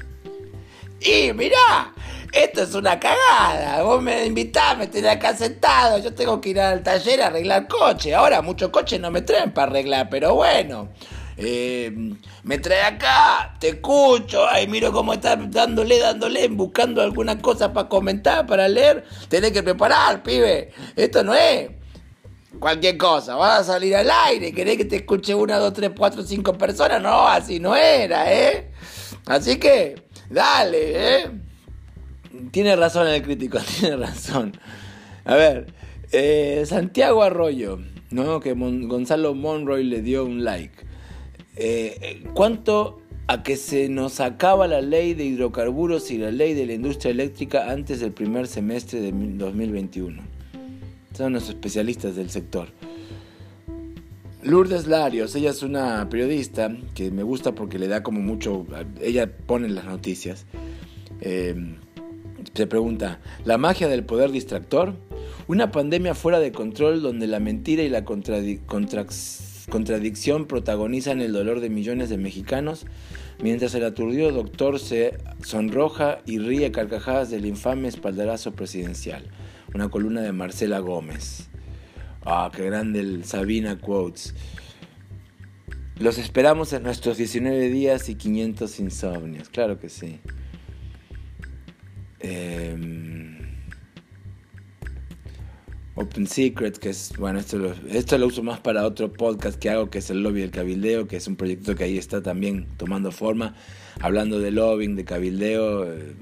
Y 0.99 1.31
mirá, 1.33 1.93
esto 2.31 2.63
es 2.63 2.73
una 2.73 2.99
cagada. 2.99 3.83
Vos 3.83 4.01
me 4.01 4.25
invitás, 4.25 4.79
me 4.79 4.87
tenés 4.87 5.11
acá 5.11 5.35
sentado. 5.35 5.99
Yo 5.99 6.11
tengo 6.15 6.41
que 6.41 6.49
ir 6.49 6.59
al 6.59 6.81
taller 6.81 7.21
a 7.21 7.27
arreglar 7.27 7.67
coche. 7.67 8.15
Ahora 8.15 8.41
muchos 8.41 8.71
coches 8.71 8.99
no 8.99 9.11
me 9.11 9.21
traen 9.21 9.53
para 9.53 9.69
arreglar, 9.69 10.09
pero 10.09 10.33
bueno. 10.33 10.89
Eh, 11.43 11.91
me 12.43 12.59
trae 12.59 12.83
acá, 12.83 13.55
te 13.59 13.69
escucho, 13.69 14.47
ahí 14.47 14.67
miro 14.67 14.91
cómo 14.91 15.11
estás 15.13 15.39
dándole, 15.49 15.97
dándole, 15.97 16.47
buscando 16.49 17.01
alguna 17.01 17.41
cosa 17.41 17.73
para 17.73 17.89
comentar, 17.89 18.45
para 18.45 18.67
leer. 18.67 19.05
Tenés 19.27 19.51
que 19.51 19.63
preparar, 19.63 20.21
pibe. 20.21 20.71
Esto 20.95 21.23
no 21.23 21.33
es 21.33 21.71
cualquier 22.59 22.95
cosa. 22.95 23.35
Vas 23.37 23.61
a 23.61 23.73
salir 23.73 23.95
al 23.95 24.11
aire, 24.27 24.53
querés 24.53 24.77
que 24.77 24.85
te 24.85 24.97
escuche 24.97 25.33
una, 25.33 25.57
dos, 25.57 25.73
tres, 25.73 25.89
cuatro, 25.97 26.21
cinco 26.21 26.55
personas. 26.55 27.01
No, 27.01 27.27
así 27.27 27.59
no 27.59 27.75
era, 27.75 28.31
¿eh? 28.31 28.69
Así 29.25 29.57
que, 29.57 29.95
dale, 30.29 31.21
¿eh? 31.23 31.31
Tiene 32.51 32.75
razón 32.75 33.07
el 33.07 33.19
crítico, 33.23 33.57
tiene 33.79 33.97
razón. 33.97 34.55
A 35.25 35.33
ver, 35.33 35.73
eh, 36.11 36.63
Santiago 36.67 37.23
Arroyo, 37.23 37.79
¿no? 38.11 38.39
Que 38.39 38.53
Gonzalo 38.53 39.33
Monroy 39.33 39.83
le 39.85 40.03
dio 40.03 40.23
un 40.23 40.43
like. 40.43 40.90
Eh, 41.55 42.23
¿Cuánto 42.33 43.01
a 43.31 43.43
que 43.43 43.55
se 43.55 43.87
nos 43.87 44.19
acaba 44.19 44.67
la 44.67 44.81
ley 44.81 45.13
de 45.13 45.23
hidrocarburos 45.23 46.11
y 46.11 46.17
la 46.17 46.31
ley 46.31 46.53
de 46.53 46.65
la 46.65 46.73
industria 46.73 47.11
eléctrica 47.11 47.71
antes 47.71 48.01
del 48.01 48.11
primer 48.11 48.45
semestre 48.45 48.99
de 48.99 49.13
2021. 49.13 50.21
Son 51.13 51.31
los 51.31 51.47
especialistas 51.47 52.17
del 52.17 52.29
sector. 52.29 52.67
Lourdes 54.43 54.85
Larios, 54.85 55.33
ella 55.35 55.51
es 55.51 55.63
una 55.63 56.09
periodista 56.09 56.75
que 56.93 57.09
me 57.09 57.23
gusta 57.23 57.53
porque 57.53 57.79
le 57.79 57.87
da 57.87 58.03
como 58.03 58.19
mucho, 58.19 58.65
ella 58.99 59.31
pone 59.31 59.69
las 59.69 59.85
noticias. 59.85 60.45
Eh, 61.21 61.55
se 62.53 62.67
pregunta, 62.67 63.21
¿la 63.45 63.57
magia 63.57 63.87
del 63.87 64.03
poder 64.03 64.31
distractor? 64.31 64.95
Una 65.47 65.71
pandemia 65.71 66.15
fuera 66.15 66.39
de 66.39 66.51
control 66.51 67.01
donde 67.01 67.27
la 67.27 67.39
mentira 67.39 67.81
y 67.83 67.87
la 67.87 68.03
contradicción 68.03 68.65
protagonizan 70.47 71.21
el 71.21 71.33
dolor 71.33 71.59
de 71.59 71.69
millones 71.69 72.09
de 72.09 72.17
mexicanos 72.17 72.85
mientras 73.41 73.73
el 73.73 73.85
aturdido 73.85 74.31
doctor 74.31 74.79
se 74.79 75.17
sonroja 75.43 76.19
y 76.25 76.37
ríe 76.39 76.71
carcajadas 76.71 77.31
del 77.31 77.45
infame 77.45 77.87
espaldarazo 77.87 78.51
presidencial. 78.53 79.23
Una 79.73 79.89
columna 79.89 80.21
de 80.21 80.31
Marcela 80.31 80.79
Gómez. 80.79 81.49
Ah, 82.23 82.51
qué 82.53 82.65
grande 82.65 82.99
el 82.99 83.23
Sabina 83.23 83.79
Quotes. 83.79 84.35
Los 85.97 86.17
esperamos 86.17 86.73
en 86.73 86.83
nuestros 86.83 87.17
19 87.17 87.69
días 87.69 88.09
y 88.09 88.15
500 88.15 88.79
insomnios. 88.79 89.49
Claro 89.49 89.79
que 89.79 89.89
sí. 89.89 90.19
Em, 92.19 93.10
Open 96.01 96.27
Secret, 96.27 96.77
que 96.77 96.89
es, 96.89 97.13
bueno, 97.17 97.39
esto 97.39 97.57
lo, 97.57 97.73
esto 97.89 98.17
lo 98.17 98.27
uso 98.27 98.43
más 98.43 98.59
para 98.59 98.85
otro 98.85 99.11
podcast 99.11 99.57
que 99.57 99.69
hago, 99.69 99.89
que 99.89 99.99
es 99.99 100.09
el 100.09 100.23
Lobby 100.23 100.41
del 100.41 100.51
Cabildeo, 100.51 101.07
que 101.07 101.17
es 101.17 101.27
un 101.27 101.35
proyecto 101.35 101.75
que 101.75 101.83
ahí 101.83 101.97
está 101.97 102.21
también 102.21 102.67
tomando 102.77 103.11
forma, 103.11 103.55
hablando 103.99 104.39
de 104.39 104.51
lobbying, 104.51 104.95
de 104.95 105.05
cabildeo, 105.05 105.91
eh, 105.91 106.13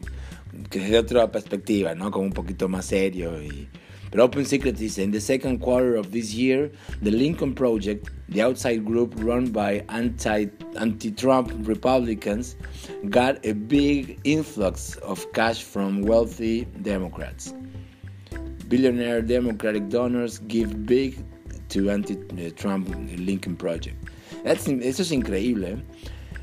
que 0.70 0.80
desde 0.80 1.00
otra 1.00 1.32
perspectiva, 1.32 1.96
¿no? 1.96 2.12
Como 2.12 2.26
un 2.26 2.34
poquito 2.34 2.68
más 2.68 2.86
serio. 2.86 3.42
Y, 3.42 3.68
pero 4.12 4.26
Open 4.26 4.46
Secret 4.46 4.76
dice, 4.76 5.04
in 5.04 5.12
the 5.12 5.22
second 5.22 5.60
quarter 5.60 5.96
of 5.96 6.12
this 6.12 6.34
year, 6.34 6.72
the 7.02 7.12
Lincoln 7.12 7.54
Project, 7.54 8.10
the 8.30 8.42
outside 8.42 8.84
group 8.84 9.14
run 9.18 9.52
by 9.52 9.84
anti, 9.90 10.48
anti-Trump 10.80 11.52
Republicans, 11.68 12.56
got 13.10 13.46
a 13.46 13.54
big 13.54 14.20
influx 14.24 14.96
of 14.98 15.32
cash 15.34 15.64
from 15.64 16.02
wealthy 16.02 16.66
Democrats. 16.82 17.54
Billionaire 18.70 19.22
Democratic 19.22 19.90
donors 19.90 20.42
give 20.48 20.86
big 20.86 21.18
to 21.70 21.90
anti-Trump 21.90 22.88
Lincoln 23.18 23.56
Project. 23.56 23.98
Eso 24.46 25.02
es 25.02 25.12
increíble. 25.12 25.72
¿eh? 25.72 25.78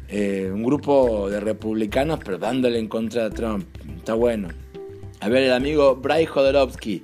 ¿eh? 0.08 0.50
un 0.52 0.62
grupo 0.62 1.30
de 1.30 1.40
republicanos, 1.40 2.20
pero 2.24 2.38
dándole 2.38 2.78
en 2.78 2.88
contra 2.88 3.28
de 3.28 3.30
Trump. 3.30 3.66
Está 3.96 4.14
bueno. 4.14 4.48
A 5.20 5.28
ver, 5.28 5.44
el 5.44 5.52
amigo 5.52 5.96
Bray 5.96 6.26
Jodorowsky, 6.26 7.00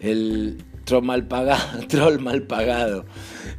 el 0.00 0.58
troll 0.88 1.04
mal 1.04 1.28
pagado, 1.28 1.86
troll 1.88 2.18
mal 2.18 2.42
pagado, 2.44 3.04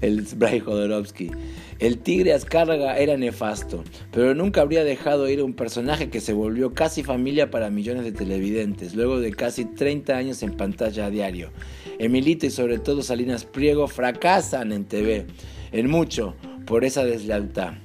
el 0.01 0.23
Bray 0.35 0.59
Jodorowsky. 0.59 1.29
El 1.77 1.99
tigre 1.99 2.33
Azcárraga 2.33 2.97
era 2.97 3.15
nefasto, 3.17 3.83
pero 4.11 4.33
nunca 4.33 4.61
habría 4.61 4.83
dejado 4.83 5.29
ir 5.29 5.39
a 5.39 5.45
un 5.45 5.53
personaje 5.53 6.09
que 6.09 6.21
se 6.21 6.33
volvió 6.33 6.73
casi 6.73 7.03
familia 7.03 7.51
para 7.51 7.69
millones 7.69 8.03
de 8.03 8.11
televidentes, 8.11 8.95
luego 8.95 9.19
de 9.19 9.31
casi 9.31 9.63
30 9.63 10.17
años 10.17 10.43
en 10.43 10.57
pantalla 10.57 11.05
a 11.05 11.09
diario. 11.09 11.51
Emilito 11.99 12.47
y 12.47 12.49
sobre 12.49 12.79
todo 12.79 13.03
Salinas 13.03 13.45
Priego 13.45 13.87
fracasan 13.87 14.71
en 14.71 14.85
TV, 14.85 15.27
en 15.71 15.89
mucho, 15.89 16.35
por 16.65 16.83
esa 16.83 17.05
deslealtad. 17.05 17.75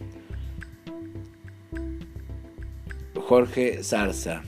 Jorge 3.15 3.83
Zarza. 3.83 4.43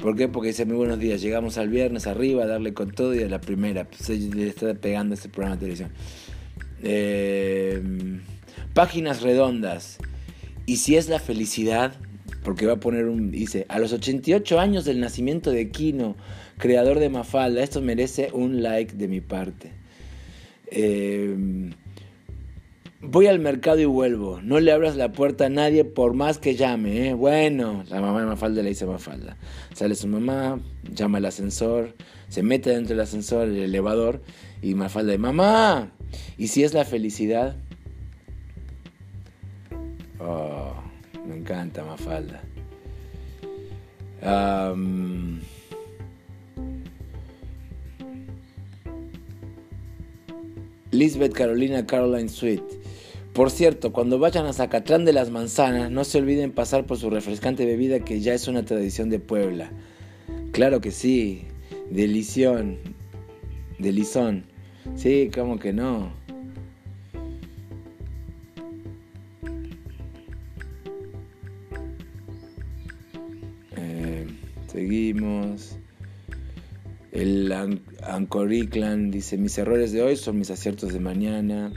¿Por 0.00 0.16
qué? 0.16 0.28
Porque 0.28 0.48
dice 0.48 0.64
muy 0.64 0.76
buenos 0.76 0.98
días, 0.98 1.20
llegamos 1.20 1.58
al 1.58 1.68
viernes 1.68 2.06
arriba 2.06 2.44
a 2.44 2.46
darle 2.46 2.72
con 2.72 2.90
todo 2.90 3.14
y 3.14 3.22
a 3.22 3.28
la 3.28 3.40
primera. 3.40 3.84
Pues, 3.84 4.08
le 4.08 4.48
está 4.48 4.72
pegando 4.74 5.14
este 5.14 5.28
programa 5.28 5.56
de 5.56 5.60
televisión. 5.60 5.90
Eh, 6.82 7.82
Páginas 8.74 9.22
redondas. 9.22 9.98
Y 10.64 10.76
si 10.76 10.96
es 10.96 11.08
la 11.08 11.18
felicidad, 11.18 11.94
porque 12.44 12.66
va 12.66 12.74
a 12.74 12.80
poner 12.80 13.06
un, 13.06 13.30
dice, 13.30 13.66
a 13.68 13.78
los 13.78 13.92
88 13.92 14.60
años 14.60 14.84
del 14.84 15.00
nacimiento 15.00 15.50
de 15.50 15.70
Kino, 15.70 16.16
creador 16.56 16.98
de 17.00 17.08
Mafalda, 17.08 17.62
esto 17.62 17.82
merece 17.82 18.30
un 18.32 18.62
like 18.62 18.94
de 18.94 19.08
mi 19.08 19.20
parte. 19.20 19.72
Em, 20.70 21.72
voy 23.00 23.26
al 23.26 23.38
mercado 23.38 23.80
y 23.80 23.84
vuelvo. 23.84 24.40
No 24.42 24.60
le 24.60 24.72
abras 24.72 24.96
la 24.96 25.12
puerta 25.12 25.46
a 25.46 25.48
nadie 25.48 25.84
por 25.84 26.14
más 26.14 26.38
que 26.38 26.54
llame. 26.54 27.08
¿eh? 27.08 27.14
Bueno, 27.14 27.84
la 27.88 28.00
mamá 28.00 28.20
de 28.20 28.26
Mafalda 28.26 28.62
le 28.62 28.70
dice 28.70 28.86
Mafalda. 28.86 29.36
Sale 29.74 29.94
su 29.94 30.08
mamá, 30.08 30.60
llama 30.94 31.18
al 31.18 31.26
ascensor, 31.26 31.94
se 32.28 32.42
mete 32.42 32.70
dentro 32.70 32.94
del 32.94 33.00
ascensor, 33.00 33.48
el 33.48 33.58
elevador, 33.58 34.22
y 34.62 34.74
Mafalda 34.74 35.12
dice, 35.12 35.18
mamá. 35.22 35.92
Y 36.36 36.48
si 36.48 36.64
es 36.64 36.74
la 36.74 36.84
felicidad, 36.84 37.56
Oh, 40.22 40.74
me 41.26 41.36
encanta 41.36 41.82
Mafalda. 41.82 42.42
Lisbeth 50.90 51.32
Carolina 51.32 51.86
Caroline 51.86 52.28
Sweet. 52.28 52.79
Por 53.32 53.50
cierto, 53.50 53.92
cuando 53.92 54.18
vayan 54.18 54.46
a 54.46 54.52
Zacatlán 54.52 55.04
de 55.04 55.12
las 55.12 55.30
Manzanas, 55.30 55.90
no 55.90 56.04
se 56.04 56.18
olviden 56.18 56.52
pasar 56.52 56.86
por 56.86 56.98
su 56.98 57.10
refrescante 57.10 57.64
bebida 57.64 58.00
que 58.00 58.20
ya 58.20 58.34
es 58.34 58.48
una 58.48 58.64
tradición 58.64 59.08
de 59.08 59.18
Puebla. 59.18 59.72
Claro 60.52 60.80
que 60.80 60.90
sí, 60.90 61.46
delición, 61.90 62.78
delizón. 63.78 64.44
Sí, 64.96 65.30
como 65.32 65.58
que 65.58 65.72
no. 65.72 66.12
Seguimos. 74.72 75.76
El 77.10 77.52
Ancoriclan 78.02 79.10
dice, 79.10 79.36
mis 79.36 79.58
errores 79.58 79.90
de 79.90 80.00
hoy 80.00 80.16
son 80.16 80.38
mis 80.38 80.50
aciertos 80.50 80.92
de 80.92 81.00
mañana. 81.00 81.72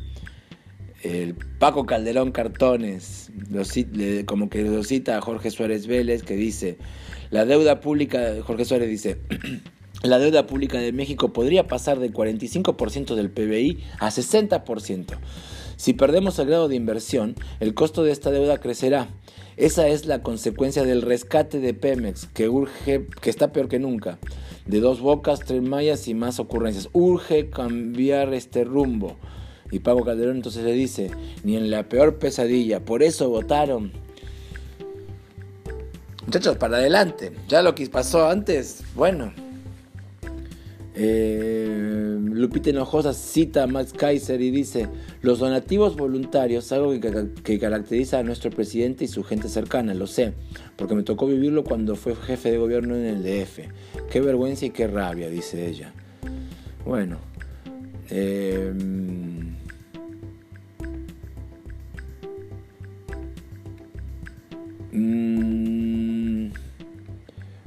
El 1.03 1.35
Paco 1.35 1.85
Calderón 1.85 2.31
Cartones, 2.31 3.31
como 4.25 4.49
que 4.49 4.63
lo 4.63 4.83
cita 4.83 5.17
a 5.17 5.21
Jorge 5.21 5.51
Suárez 5.51 5.85
Vélez, 5.85 6.23
que 6.23 6.35
dice, 6.35 6.77
la 7.29 7.45
deuda 7.45 7.81
pública, 7.81 8.35
Jorge 8.41 8.65
Suárez 8.65 8.89
dice, 8.89 9.19
la 10.03 10.17
deuda 10.17 10.47
pública 10.47 10.79
de 10.79 10.93
México 10.93 11.33
podría 11.33 11.67
pasar 11.67 11.99
del 11.99 12.13
45% 12.13 13.15
del 13.15 13.29
PBI 13.29 13.83
a 13.99 14.09
60%. 14.09 15.17
Si 15.75 15.93
perdemos 15.93 16.39
el 16.39 16.47
grado 16.47 16.67
de 16.67 16.75
inversión, 16.75 17.35
el 17.59 17.73
costo 17.73 18.03
de 18.03 18.11
esta 18.11 18.31
deuda 18.31 18.59
crecerá 18.59 19.09
esa 19.55 19.87
es 19.87 20.07
la 20.07 20.23
consecuencia 20.23 20.83
del 20.83 21.03
rescate 21.03 21.59
de 21.59 21.75
Pemex, 21.75 22.25
que 22.25 22.49
urge, 22.49 23.05
que 23.21 23.29
está 23.29 23.51
peor 23.51 23.67
que 23.67 23.77
nunca. 23.77 24.17
De 24.65 24.79
dos 24.79 24.99
bocas, 24.99 25.41
tres 25.41 25.61
mallas 25.61 26.07
y 26.07 26.15
más 26.15 26.39
ocurrencias. 26.39 26.89
Urge 26.91 27.51
cambiar 27.51 28.33
este 28.33 28.63
rumbo. 28.63 29.17
Y 29.73 29.79
Pablo 29.79 30.05
Calderón 30.05 30.35
entonces 30.35 30.63
le 30.63 30.73
dice, 30.73 31.09
ni 31.43 31.57
en 31.57 31.71
la 31.71 31.89
peor 31.89 32.19
pesadilla, 32.19 32.79
por 32.79 33.01
eso 33.01 33.29
votaron. 33.29 33.91
Muchachos, 36.27 36.57
para 36.57 36.77
adelante. 36.77 37.31
Ya 37.47 37.63
lo 37.63 37.73
que 37.73 37.87
pasó 37.87 38.29
antes, 38.29 38.83
bueno, 38.93 39.33
eh, 40.93 42.19
Lupita 42.21 42.69
Hinojosa 42.69 43.15
cita 43.15 43.63
a 43.63 43.67
Max 43.67 43.93
Kaiser 43.93 44.41
y 44.41 44.51
dice, 44.51 44.89
los 45.23 45.39
donativos 45.39 45.95
voluntarios, 45.95 46.71
algo 46.71 46.91
que, 46.91 47.29
que, 47.43 47.57
caracteriza 47.57 48.19
a 48.19 48.23
nuestro 48.23 48.51
presidente 48.51 49.05
y 49.05 49.07
su 49.07 49.23
gente 49.23 49.49
cercana, 49.49 49.95
lo 49.95 50.05
sé, 50.05 50.33
porque 50.75 50.93
me 50.93 51.01
tocó 51.01 51.25
vivirlo 51.25 51.63
cuando 51.63 51.95
fue 51.95 52.15
jefe 52.15 52.51
de 52.51 52.59
gobierno 52.59 52.95
en 52.95 53.05
el 53.05 53.23
DF. 53.23 53.61
Qué 54.11 54.21
vergüenza 54.21 54.67
y 54.67 54.69
qué 54.69 54.85
rabia, 54.85 55.29
dice 55.29 55.67
ella. 55.67 55.91
Bueno. 56.85 57.17
Eh, 58.09 58.71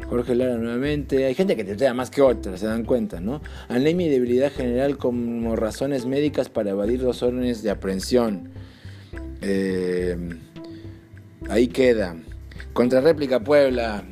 Jorge 0.09 0.35
Lara 0.35 0.57
nuevamente. 0.57 1.25
Hay 1.25 1.35
gente 1.35 1.57
que 1.57 1.65
te 1.65 1.75
trae 1.77 1.93
más 1.93 2.11
que 2.11 2.23
otra, 2.23 2.57
se 2.57 2.67
dan 2.67 2.85
cuenta, 2.85 3.21
¿no? 3.21 3.43
Anemia 3.69 4.07
y 4.07 4.11
debilidad 4.11 4.53
general 4.53 4.97
como 4.97 5.57
razones 5.57 6.07
médicas 6.07 6.49
para 6.49 6.71
evadir 6.71 7.03
los 7.03 7.23
órdenes 7.23 7.63
de 7.63 7.71
aprehensión. 7.71 8.51
Eh, 9.43 10.17
ahí 11.49 11.69
queda. 11.69 12.17
Contrarréplica 12.73 13.41
Puebla. 13.41 14.05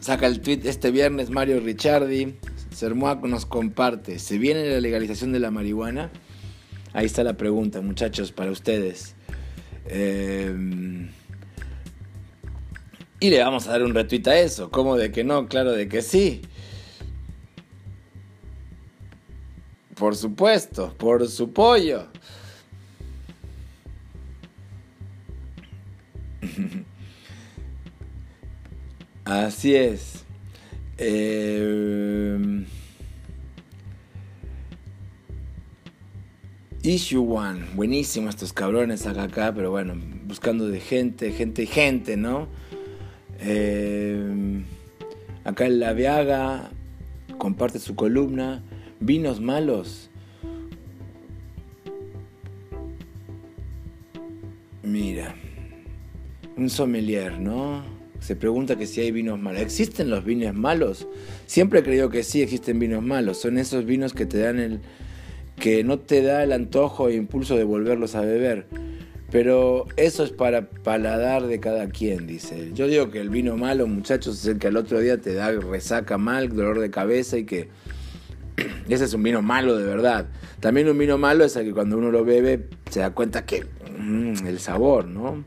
Saca 0.00 0.26
el 0.26 0.40
tweet 0.40 0.60
este 0.64 0.90
viernes 0.90 1.30
Mario 1.30 1.60
Ricciardi. 1.60 2.36
Sermoac 2.70 3.22
nos 3.24 3.46
comparte. 3.46 4.18
¿Se 4.18 4.38
viene 4.38 4.68
la 4.68 4.80
legalización 4.80 5.32
de 5.32 5.38
la 5.38 5.50
marihuana? 5.50 6.10
Ahí 6.92 7.06
está 7.06 7.24
la 7.24 7.36
pregunta, 7.36 7.80
muchachos, 7.80 8.32
para 8.32 8.50
ustedes. 8.50 9.14
Em, 9.86 11.08
y 13.22 13.30
le 13.30 13.38
vamos 13.38 13.68
a 13.68 13.70
dar 13.70 13.84
un 13.84 13.94
retweet 13.94 14.26
a 14.26 14.40
eso. 14.40 14.68
¿Cómo 14.68 14.96
de 14.96 15.12
que 15.12 15.22
no? 15.22 15.46
Claro 15.46 15.70
de 15.70 15.88
que 15.88 16.02
sí. 16.02 16.42
Por 19.94 20.16
supuesto, 20.16 20.92
por 20.98 21.28
su 21.28 21.52
pollo. 21.52 22.08
Así 29.24 29.76
es. 29.76 30.24
Eh, 30.98 32.64
Issue 36.82 37.24
One, 37.24 37.66
buenísimo 37.76 38.28
estos 38.28 38.52
cabrones 38.52 39.06
acá, 39.06 39.22
acá, 39.22 39.52
pero 39.54 39.70
bueno, 39.70 39.94
buscando 40.24 40.66
de 40.66 40.80
gente, 40.80 41.30
gente 41.30 41.62
y 41.62 41.66
gente, 41.66 42.16
¿no? 42.16 42.48
Eh, 43.44 44.62
acá 45.44 45.66
en 45.66 45.80
La 45.80 45.92
Viaga 45.92 46.70
comparte 47.38 47.78
su 47.78 47.96
columna, 47.96 48.62
Vinos 49.00 49.40
Malos. 49.40 50.10
Mira, 54.84 55.34
un 56.56 56.70
sommelier, 56.70 57.40
¿no? 57.40 57.82
Se 58.20 58.36
pregunta 58.36 58.76
que 58.76 58.86
si 58.86 59.00
hay 59.00 59.10
vinos 59.10 59.40
malos. 59.40 59.60
¿Existen 59.62 60.08
los 60.08 60.24
vinos 60.24 60.54
malos? 60.54 61.08
Siempre 61.46 61.80
he 61.80 61.82
creído 61.82 62.08
que 62.10 62.22
sí 62.22 62.40
existen 62.42 62.78
vinos 62.78 63.02
malos. 63.02 63.38
Son 63.38 63.58
esos 63.58 63.84
vinos 63.84 64.12
que 64.12 64.26
te 64.26 64.38
dan 64.38 64.60
el, 64.60 64.80
que 65.58 65.82
no 65.82 65.98
te 65.98 66.22
da 66.22 66.44
el 66.44 66.52
antojo 66.52 67.08
e 67.08 67.14
impulso 67.14 67.56
de 67.56 67.64
volverlos 67.64 68.14
a 68.14 68.20
beber. 68.20 68.66
Pero 69.32 69.86
eso 69.96 70.24
es 70.24 70.30
para 70.30 70.68
paladar 70.68 71.46
de 71.46 71.58
cada 71.58 71.88
quien, 71.88 72.26
dice 72.26 72.60
él. 72.60 72.74
Yo 72.74 72.86
digo 72.86 73.10
que 73.10 73.18
el 73.18 73.30
vino 73.30 73.56
malo, 73.56 73.86
muchachos, 73.86 74.38
es 74.40 74.46
el 74.46 74.58
que 74.58 74.66
al 74.66 74.76
otro 74.76 75.00
día 75.00 75.22
te 75.22 75.32
da 75.32 75.50
resaca 75.52 76.18
mal, 76.18 76.50
dolor 76.50 76.80
de 76.80 76.90
cabeza 76.90 77.38
y 77.38 77.44
que 77.44 77.70
ese 78.90 79.06
es 79.06 79.14
un 79.14 79.22
vino 79.22 79.40
malo 79.40 79.78
de 79.78 79.86
verdad. 79.86 80.28
También 80.60 80.86
un 80.90 80.98
vino 80.98 81.16
malo 81.16 81.44
es 81.44 81.56
el 81.56 81.64
que 81.64 81.72
cuando 81.72 81.96
uno 81.96 82.10
lo 82.10 82.26
bebe 82.26 82.68
se 82.90 83.00
da 83.00 83.14
cuenta 83.14 83.46
que 83.46 83.64
mm, 83.98 84.46
el 84.46 84.58
sabor, 84.58 85.06
¿no? 85.06 85.42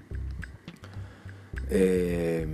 Eh, 1.69 2.47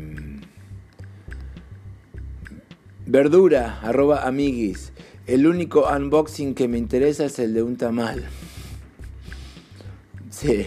verdura, 3.06 3.80
arroba 3.82 4.28
amiguis. 4.28 4.92
El 5.28 5.48
único 5.48 5.88
unboxing 5.90 6.56
que 6.56 6.68
me 6.68 6.78
interesa 6.78 7.24
es 7.24 7.40
el 7.40 7.54
de 7.54 7.64
un 7.64 7.78
tamal. 7.78 8.26
Sí. 10.30 10.66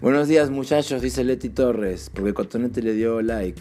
Buenos 0.00 0.28
días 0.28 0.48
muchachos, 0.48 1.02
dice 1.02 1.24
Leti 1.24 1.50
Torres, 1.50 2.10
porque 2.14 2.32
Cotonete 2.32 2.80
le 2.80 2.94
dio 2.94 3.20
like. 3.20 3.60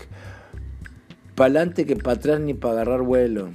Pa'lante 1.36 1.86
que 1.86 1.98
para 1.98 2.16
atrás 2.16 2.40
ni 2.40 2.54
para 2.54 2.76
agarrar 2.76 3.02
vuelo. 3.02 3.50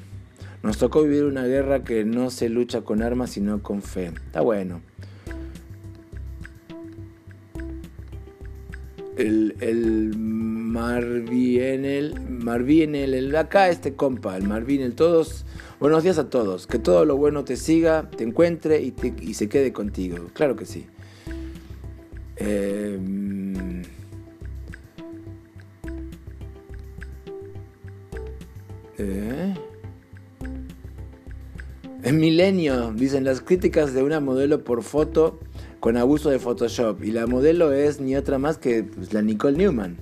Nos 0.62 0.77
tocó 0.77 1.03
vivir 1.03 1.25
una 1.25 1.47
guerra 1.47 1.83
que 1.83 2.05
no 2.05 2.29
se 2.29 2.51
lucha 2.51 2.83
con 2.83 3.01
armas 3.01 3.31
sino 3.31 3.62
con 3.62 3.81
fe. 3.81 4.12
Está 4.27 4.42
bueno. 4.42 4.83
El, 9.16 9.57
el 9.61 10.14
Marvin, 10.18 11.87
el, 11.87 13.14
el, 13.14 13.35
acá 13.35 13.70
este 13.70 13.94
compa, 13.94 14.37
el 14.37 14.47
Marvin, 14.47 14.83
el 14.83 14.94
todos 14.94 15.47
Buenos 15.81 16.03
días 16.03 16.18
a 16.18 16.31
todos. 16.31 16.66
Que 16.66 16.79
todo 16.79 17.05
lo 17.05 17.16
bueno 17.16 17.44
te 17.44 17.57
siga, 17.57 18.11
te 18.11 18.25
encuentre 18.25 18.83
y, 18.83 19.35
se 19.35 19.49
quede 19.49 19.73
contigo. 19.73 20.29
Claro 20.35 20.55
que 20.55 20.66
sí. 20.66 20.87
Em, 22.37 23.83
eh, 28.99 29.55
En 32.05 32.18
milenio, 32.18 32.92
dicen 32.92 33.25
las 33.25 33.40
críticas 33.40 33.94
de 33.94 34.03
una 34.03 34.20
modelo 34.20 34.62
por 34.62 34.83
foto 34.83 35.40
con 35.81 35.97
abuso 35.97 36.29
de 36.29 36.38
Photoshop. 36.38 37.03
Y 37.03 37.12
la 37.12 37.27
modelo 37.27 37.73
es 37.73 37.99
ni 37.99 38.14
otra 38.14 38.38
más 38.38 38.59
que 38.59 38.85
pues, 38.85 39.14
la 39.14 39.23
Nicole 39.23 39.57
Newman. 39.57 39.97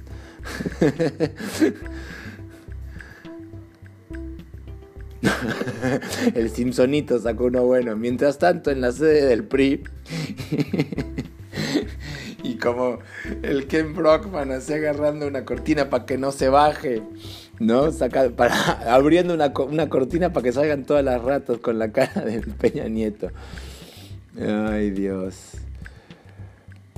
el 6.35 6.51
Simpsonito 6.51 7.21
sacó 7.21 7.45
uno 7.45 7.65
bueno. 7.65 7.95
Mientras 7.95 8.41
tanto, 8.41 8.73
en 8.73 8.81
la 8.81 8.91
sede 8.91 9.27
del 9.27 9.45
PRI. 9.45 9.85
Como 12.63 13.01
el 13.43 13.67
Ken 13.67 13.95
Brockman 13.95 14.53
así 14.53 14.73
agarrando 14.73 15.27
una 15.27 15.45
cortina 15.45 15.91
para 15.91 16.07
que 16.07 16.17
no 16.17 16.33
se 16.33 16.49
baje. 16.49 17.03
¿No? 17.59 17.91
Para, 18.37 18.55
abriendo 18.95 19.35
una, 19.35 19.53
una 19.69 19.89
cortina 19.89 20.33
para 20.33 20.45
que 20.45 20.53
salgan 20.53 20.85
todas 20.85 21.05
las 21.05 21.23
ratas 21.23 21.59
con 21.59 21.79
la 21.79 21.93
cara 21.93 22.21
del 22.25 22.47
Peña 22.47 22.89
Nieto. 22.89 23.31
Ay, 24.41 24.91
Dios. 24.91 25.53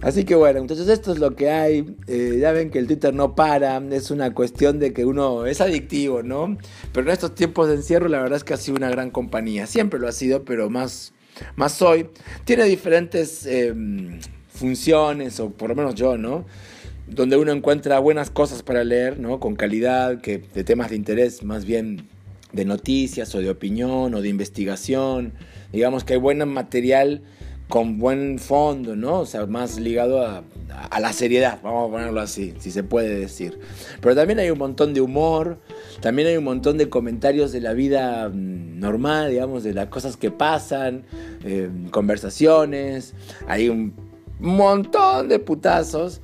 Así 0.01 0.25
que 0.25 0.35
bueno, 0.35 0.61
entonces 0.61 0.89
esto 0.89 1.13
es 1.13 1.19
lo 1.19 1.35
que 1.35 1.51
hay. 1.51 1.97
Eh, 2.07 2.37
ya 2.39 2.53
ven 2.53 2.71
que 2.71 2.79
el 2.79 2.87
Twitter 2.87 3.15
no 3.15 3.35
para, 3.35 3.79
es 3.91 4.11
una 4.11 4.35
cuestión 4.35 4.79
de 4.79 4.93
que 4.93 5.05
uno 5.07 5.47
es 5.47 5.63
adictivo, 5.63 6.23
¿no? 6.23 6.59
Pero 6.93 7.07
en 7.07 7.13
estos 7.13 7.35
tiempos 7.35 7.69
de 7.69 7.77
encierro 7.77 8.09
la 8.09 8.21
verdad 8.21 8.37
es 8.37 8.45
que 8.45 8.53
ha 8.53 8.59
sido 8.59 8.77
una 8.77 8.91
gran 8.91 9.11
compañía. 9.11 9.67
Siempre 9.67 9.99
lo 9.99 10.07
ha 10.07 10.13
sido, 10.13 10.45
pero 10.45 10.69
más, 10.69 11.15
más 11.57 11.81
hoy. 11.81 12.09
Tiene 12.45 12.65
diferentes 12.65 13.47
em, 13.47 14.21
funciones, 14.55 15.41
o 15.41 15.51
por 15.51 15.71
lo 15.71 15.75
menos 15.75 15.95
yo, 15.95 16.17
¿no? 16.17 16.45
Donde 17.07 17.37
uno 17.37 17.53
encuentra 17.53 17.99
buenas 17.99 18.31
cosas 18.31 18.63
para 18.63 18.85
leer, 18.85 19.19
¿no? 19.19 19.41
Con 19.41 19.57
calidad, 19.57 20.21
que 20.21 20.39
de 20.39 20.65
temas 20.65 20.91
de 20.91 20.97
interés, 20.97 21.43
más 21.43 21.65
bien 21.65 22.09
de 22.53 22.65
noticias 22.65 23.35
o 23.35 23.41
de 23.41 23.51
opinión 23.51 24.15
o 24.15 24.23
de 24.23 24.29
investigación. 24.29 25.33
Digamos 25.73 26.05
que 26.05 26.15
hay 26.15 26.21
buen 26.21 26.49
material 26.49 27.23
con 27.69 27.99
buen 27.99 28.39
fondo, 28.39 28.95
¿no? 28.95 29.21
O 29.21 29.27
sea, 29.27 29.47
más 29.47 29.79
ligado 29.79 30.25
a, 30.25 30.45
la 31.01 31.13
seriedad, 31.13 31.61
vamos 31.63 31.89
a 31.89 31.93
ponerlo 31.93 32.21
así, 32.21 32.55
si 32.59 32.71
se 32.71 32.83
puede 32.83 33.19
decir. 33.19 33.59
Pero 34.01 34.15
también 34.15 34.39
hay 34.39 34.51
un 34.51 34.59
montón 34.59 34.93
de 34.93 35.01
humor, 35.01 35.59
también 36.01 36.29
hay 36.29 36.37
un 36.37 36.45
montón 36.45 36.79
de 36.79 36.89
comentarios 36.89 37.53
de 37.53 37.61
la 37.61 37.73
vida 37.73 38.29
mm, 38.29 38.79
normal, 38.79 39.31
digamos, 39.31 39.65
de 39.65 39.73
las 39.73 39.89
cosas 39.89 40.17
que 40.17 40.31
pasan, 40.31 41.05
eh, 41.45 41.71
conversaciones, 41.91 43.15
hay 43.49 43.69
un 43.69 43.95
montón 44.41 45.29
de 45.29 45.39
putazos. 45.39 46.21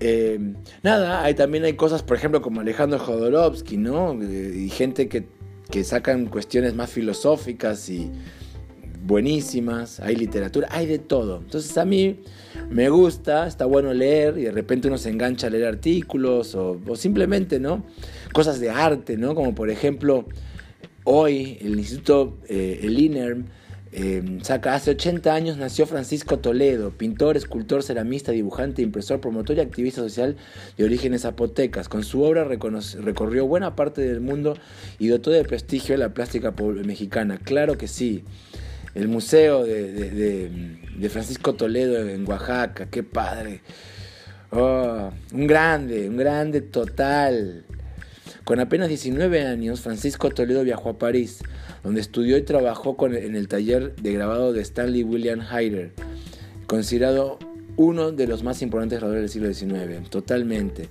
Eh, 0.00 0.38
nada, 0.82 1.24
hay, 1.24 1.34
también 1.34 1.64
hay 1.64 1.74
cosas, 1.74 2.02
por 2.02 2.16
ejemplo, 2.16 2.40
como 2.40 2.60
Alejandro 2.60 2.98
Jodorowsky, 2.98 3.76
¿no? 3.76 4.12
Eh, 4.22 4.54
y 4.56 4.68
gente 4.70 5.08
que, 5.08 5.26
que 5.70 5.84
sacan 5.84 6.26
cuestiones 6.26 6.74
más 6.74 6.90
filosóficas 6.90 7.88
y 7.88 8.10
buenísimas, 9.08 10.00
hay 10.00 10.16
literatura, 10.16 10.68
hay 10.70 10.86
de 10.86 10.98
todo. 10.98 11.38
Entonces 11.38 11.76
a 11.78 11.84
mí 11.84 12.20
me 12.70 12.88
gusta, 12.90 13.46
está 13.46 13.64
bueno 13.64 13.92
leer 13.92 14.38
y 14.38 14.42
de 14.42 14.52
repente 14.52 14.88
uno 14.88 14.98
se 14.98 15.10
engancha 15.10 15.46
a 15.46 15.50
leer 15.50 15.66
artículos 15.66 16.54
o, 16.54 16.78
simplemente, 16.94 17.58
¿no? 17.58 17.84
Cosas 18.32 18.60
de 18.60 18.70
arte, 18.70 19.16
¿no? 19.16 19.34
Como 19.34 19.54
por 19.54 19.70
ejemplo, 19.70 20.26
hoy 21.04 21.58
el 21.60 21.78
Instituto, 21.78 22.38
eh, 22.48 22.80
el 22.82 22.98
INERM, 22.98 23.46
saca, 24.42 24.74
hace 24.74 24.90
80 24.92 25.34
años 25.34 25.56
nació 25.56 25.86
Francisco 25.86 26.38
Toledo, 26.38 26.90
pintor, 26.90 27.36
escultor, 27.36 27.82
ceramista, 27.82 28.32
dibujante, 28.32 28.82
impresor, 28.82 29.20
promotor 29.20 29.56
y 29.56 29.60
activista 29.60 30.00
social 30.00 30.36
de 30.76 30.84
orígenes 30.84 31.22
zapotecas. 31.22 31.88
Con 31.88 32.04
su 32.04 32.22
obra 32.22 32.44
recorrió 32.44 33.46
buena 33.46 33.76
parte 33.76 34.02
del 34.02 34.20
mundo 34.20 34.56
y 34.98 35.08
dotó 35.08 35.30
de 35.30 35.44
prestigio 35.44 35.94
a 35.94 35.98
la 35.98 36.14
plástica 36.14 36.54
mexicana. 36.84 37.38
Claro 37.38 37.78
que 37.78 37.88
sí 37.88 38.24
el 38.94 39.08
museo 39.08 39.64
de, 39.64 41.08
Francisco 41.10 41.54
Toledo 41.54 42.08
en 42.08 42.28
Oaxaca, 42.28 42.86
qué 42.90 43.02
padre. 43.02 43.60
Oh, 44.50 45.10
un 45.32 45.46
grande, 45.46 46.08
un 46.08 46.16
grande 46.16 46.62
total. 46.62 47.64
Con 48.44 48.60
apenas 48.60 48.88
19 48.88 49.46
años, 49.46 49.82
Francisco 49.82 50.30
Toledo 50.30 50.64
viajó 50.64 50.90
a 50.90 50.98
París, 50.98 51.40
donde 51.88 52.02
estudió 52.02 52.36
y 52.36 52.42
trabajó 52.42 52.96
en 53.06 53.34
el 53.34 53.48
taller 53.48 53.96
de 53.96 54.12
grabado 54.12 54.52
de 54.52 54.60
Stanley 54.60 55.04
William 55.04 55.40
Hayter, 55.40 55.92
considerado 56.66 57.38
uno 57.76 58.12
de 58.12 58.26
los 58.26 58.42
más 58.42 58.60
importantes 58.60 58.98
grabadores 58.98 59.32
del 59.32 59.54
siglo 59.54 59.78
XIX, 59.78 60.10
totalmente. 60.10 60.90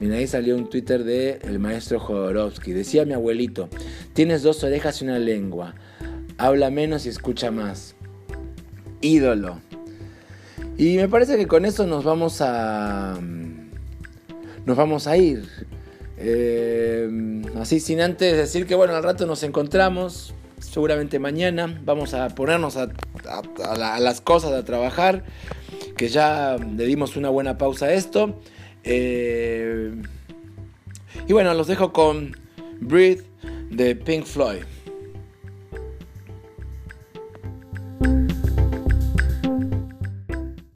Mira, 0.00 0.16
ahí 0.16 0.26
salió 0.26 0.56
un 0.56 0.70
Twitter 0.70 1.04
de 1.04 1.38
el 1.42 1.58
maestro 1.58 2.00
Jodorowsky. 2.00 2.72
Decía 2.72 3.04
mi 3.04 3.12
abuelito, 3.12 3.68
tienes 4.14 4.42
dos 4.42 4.64
orejas 4.64 5.02
y 5.02 5.04
una 5.04 5.18
lengua 5.18 5.74
habla 6.38 6.70
menos 6.70 7.04
y 7.04 7.10
escucha 7.10 7.50
más. 7.50 7.94
Ídolo. 9.02 9.60
Y 10.78 10.96
me 10.96 11.08
parece 11.08 11.36
que 11.36 11.46
con 11.46 11.66
eso 11.66 11.86
nos 11.86 12.04
vamos 12.04 12.40
a. 12.40 13.18
Nos 14.64 14.76
vamos 14.76 15.06
a 15.06 15.16
ir. 15.18 15.46
Eh, 16.20 17.42
así 17.60 17.80
sin 17.80 18.00
antes 18.00 18.36
decir 18.36 18.66
que 18.66 18.74
bueno, 18.74 18.94
al 18.94 19.02
rato 19.02 19.26
nos 19.26 19.42
encontramos. 19.42 20.34
Seguramente 20.60 21.18
mañana. 21.18 21.80
Vamos 21.84 22.14
a 22.14 22.28
ponernos 22.30 22.76
a, 22.76 22.88
las 23.78 24.20
cosas, 24.20 24.52
a 24.52 24.64
trabajar. 24.64 25.24
que 25.96 26.08
ya 26.08 26.56
le 26.56 26.84
dimos 26.84 27.16
una 27.16 27.28
buena 27.28 27.58
pausa 27.58 27.86
a 27.86 27.92
esto. 27.92 28.40
Eh, 28.84 29.92
y 31.26 31.32
bueno, 31.32 31.52
los 31.54 31.66
dejo 31.66 31.92
con 31.92 32.36
Breathe 32.80 33.24
de 33.70 33.94
Pink 33.94 34.24
Floyd. 34.24 34.62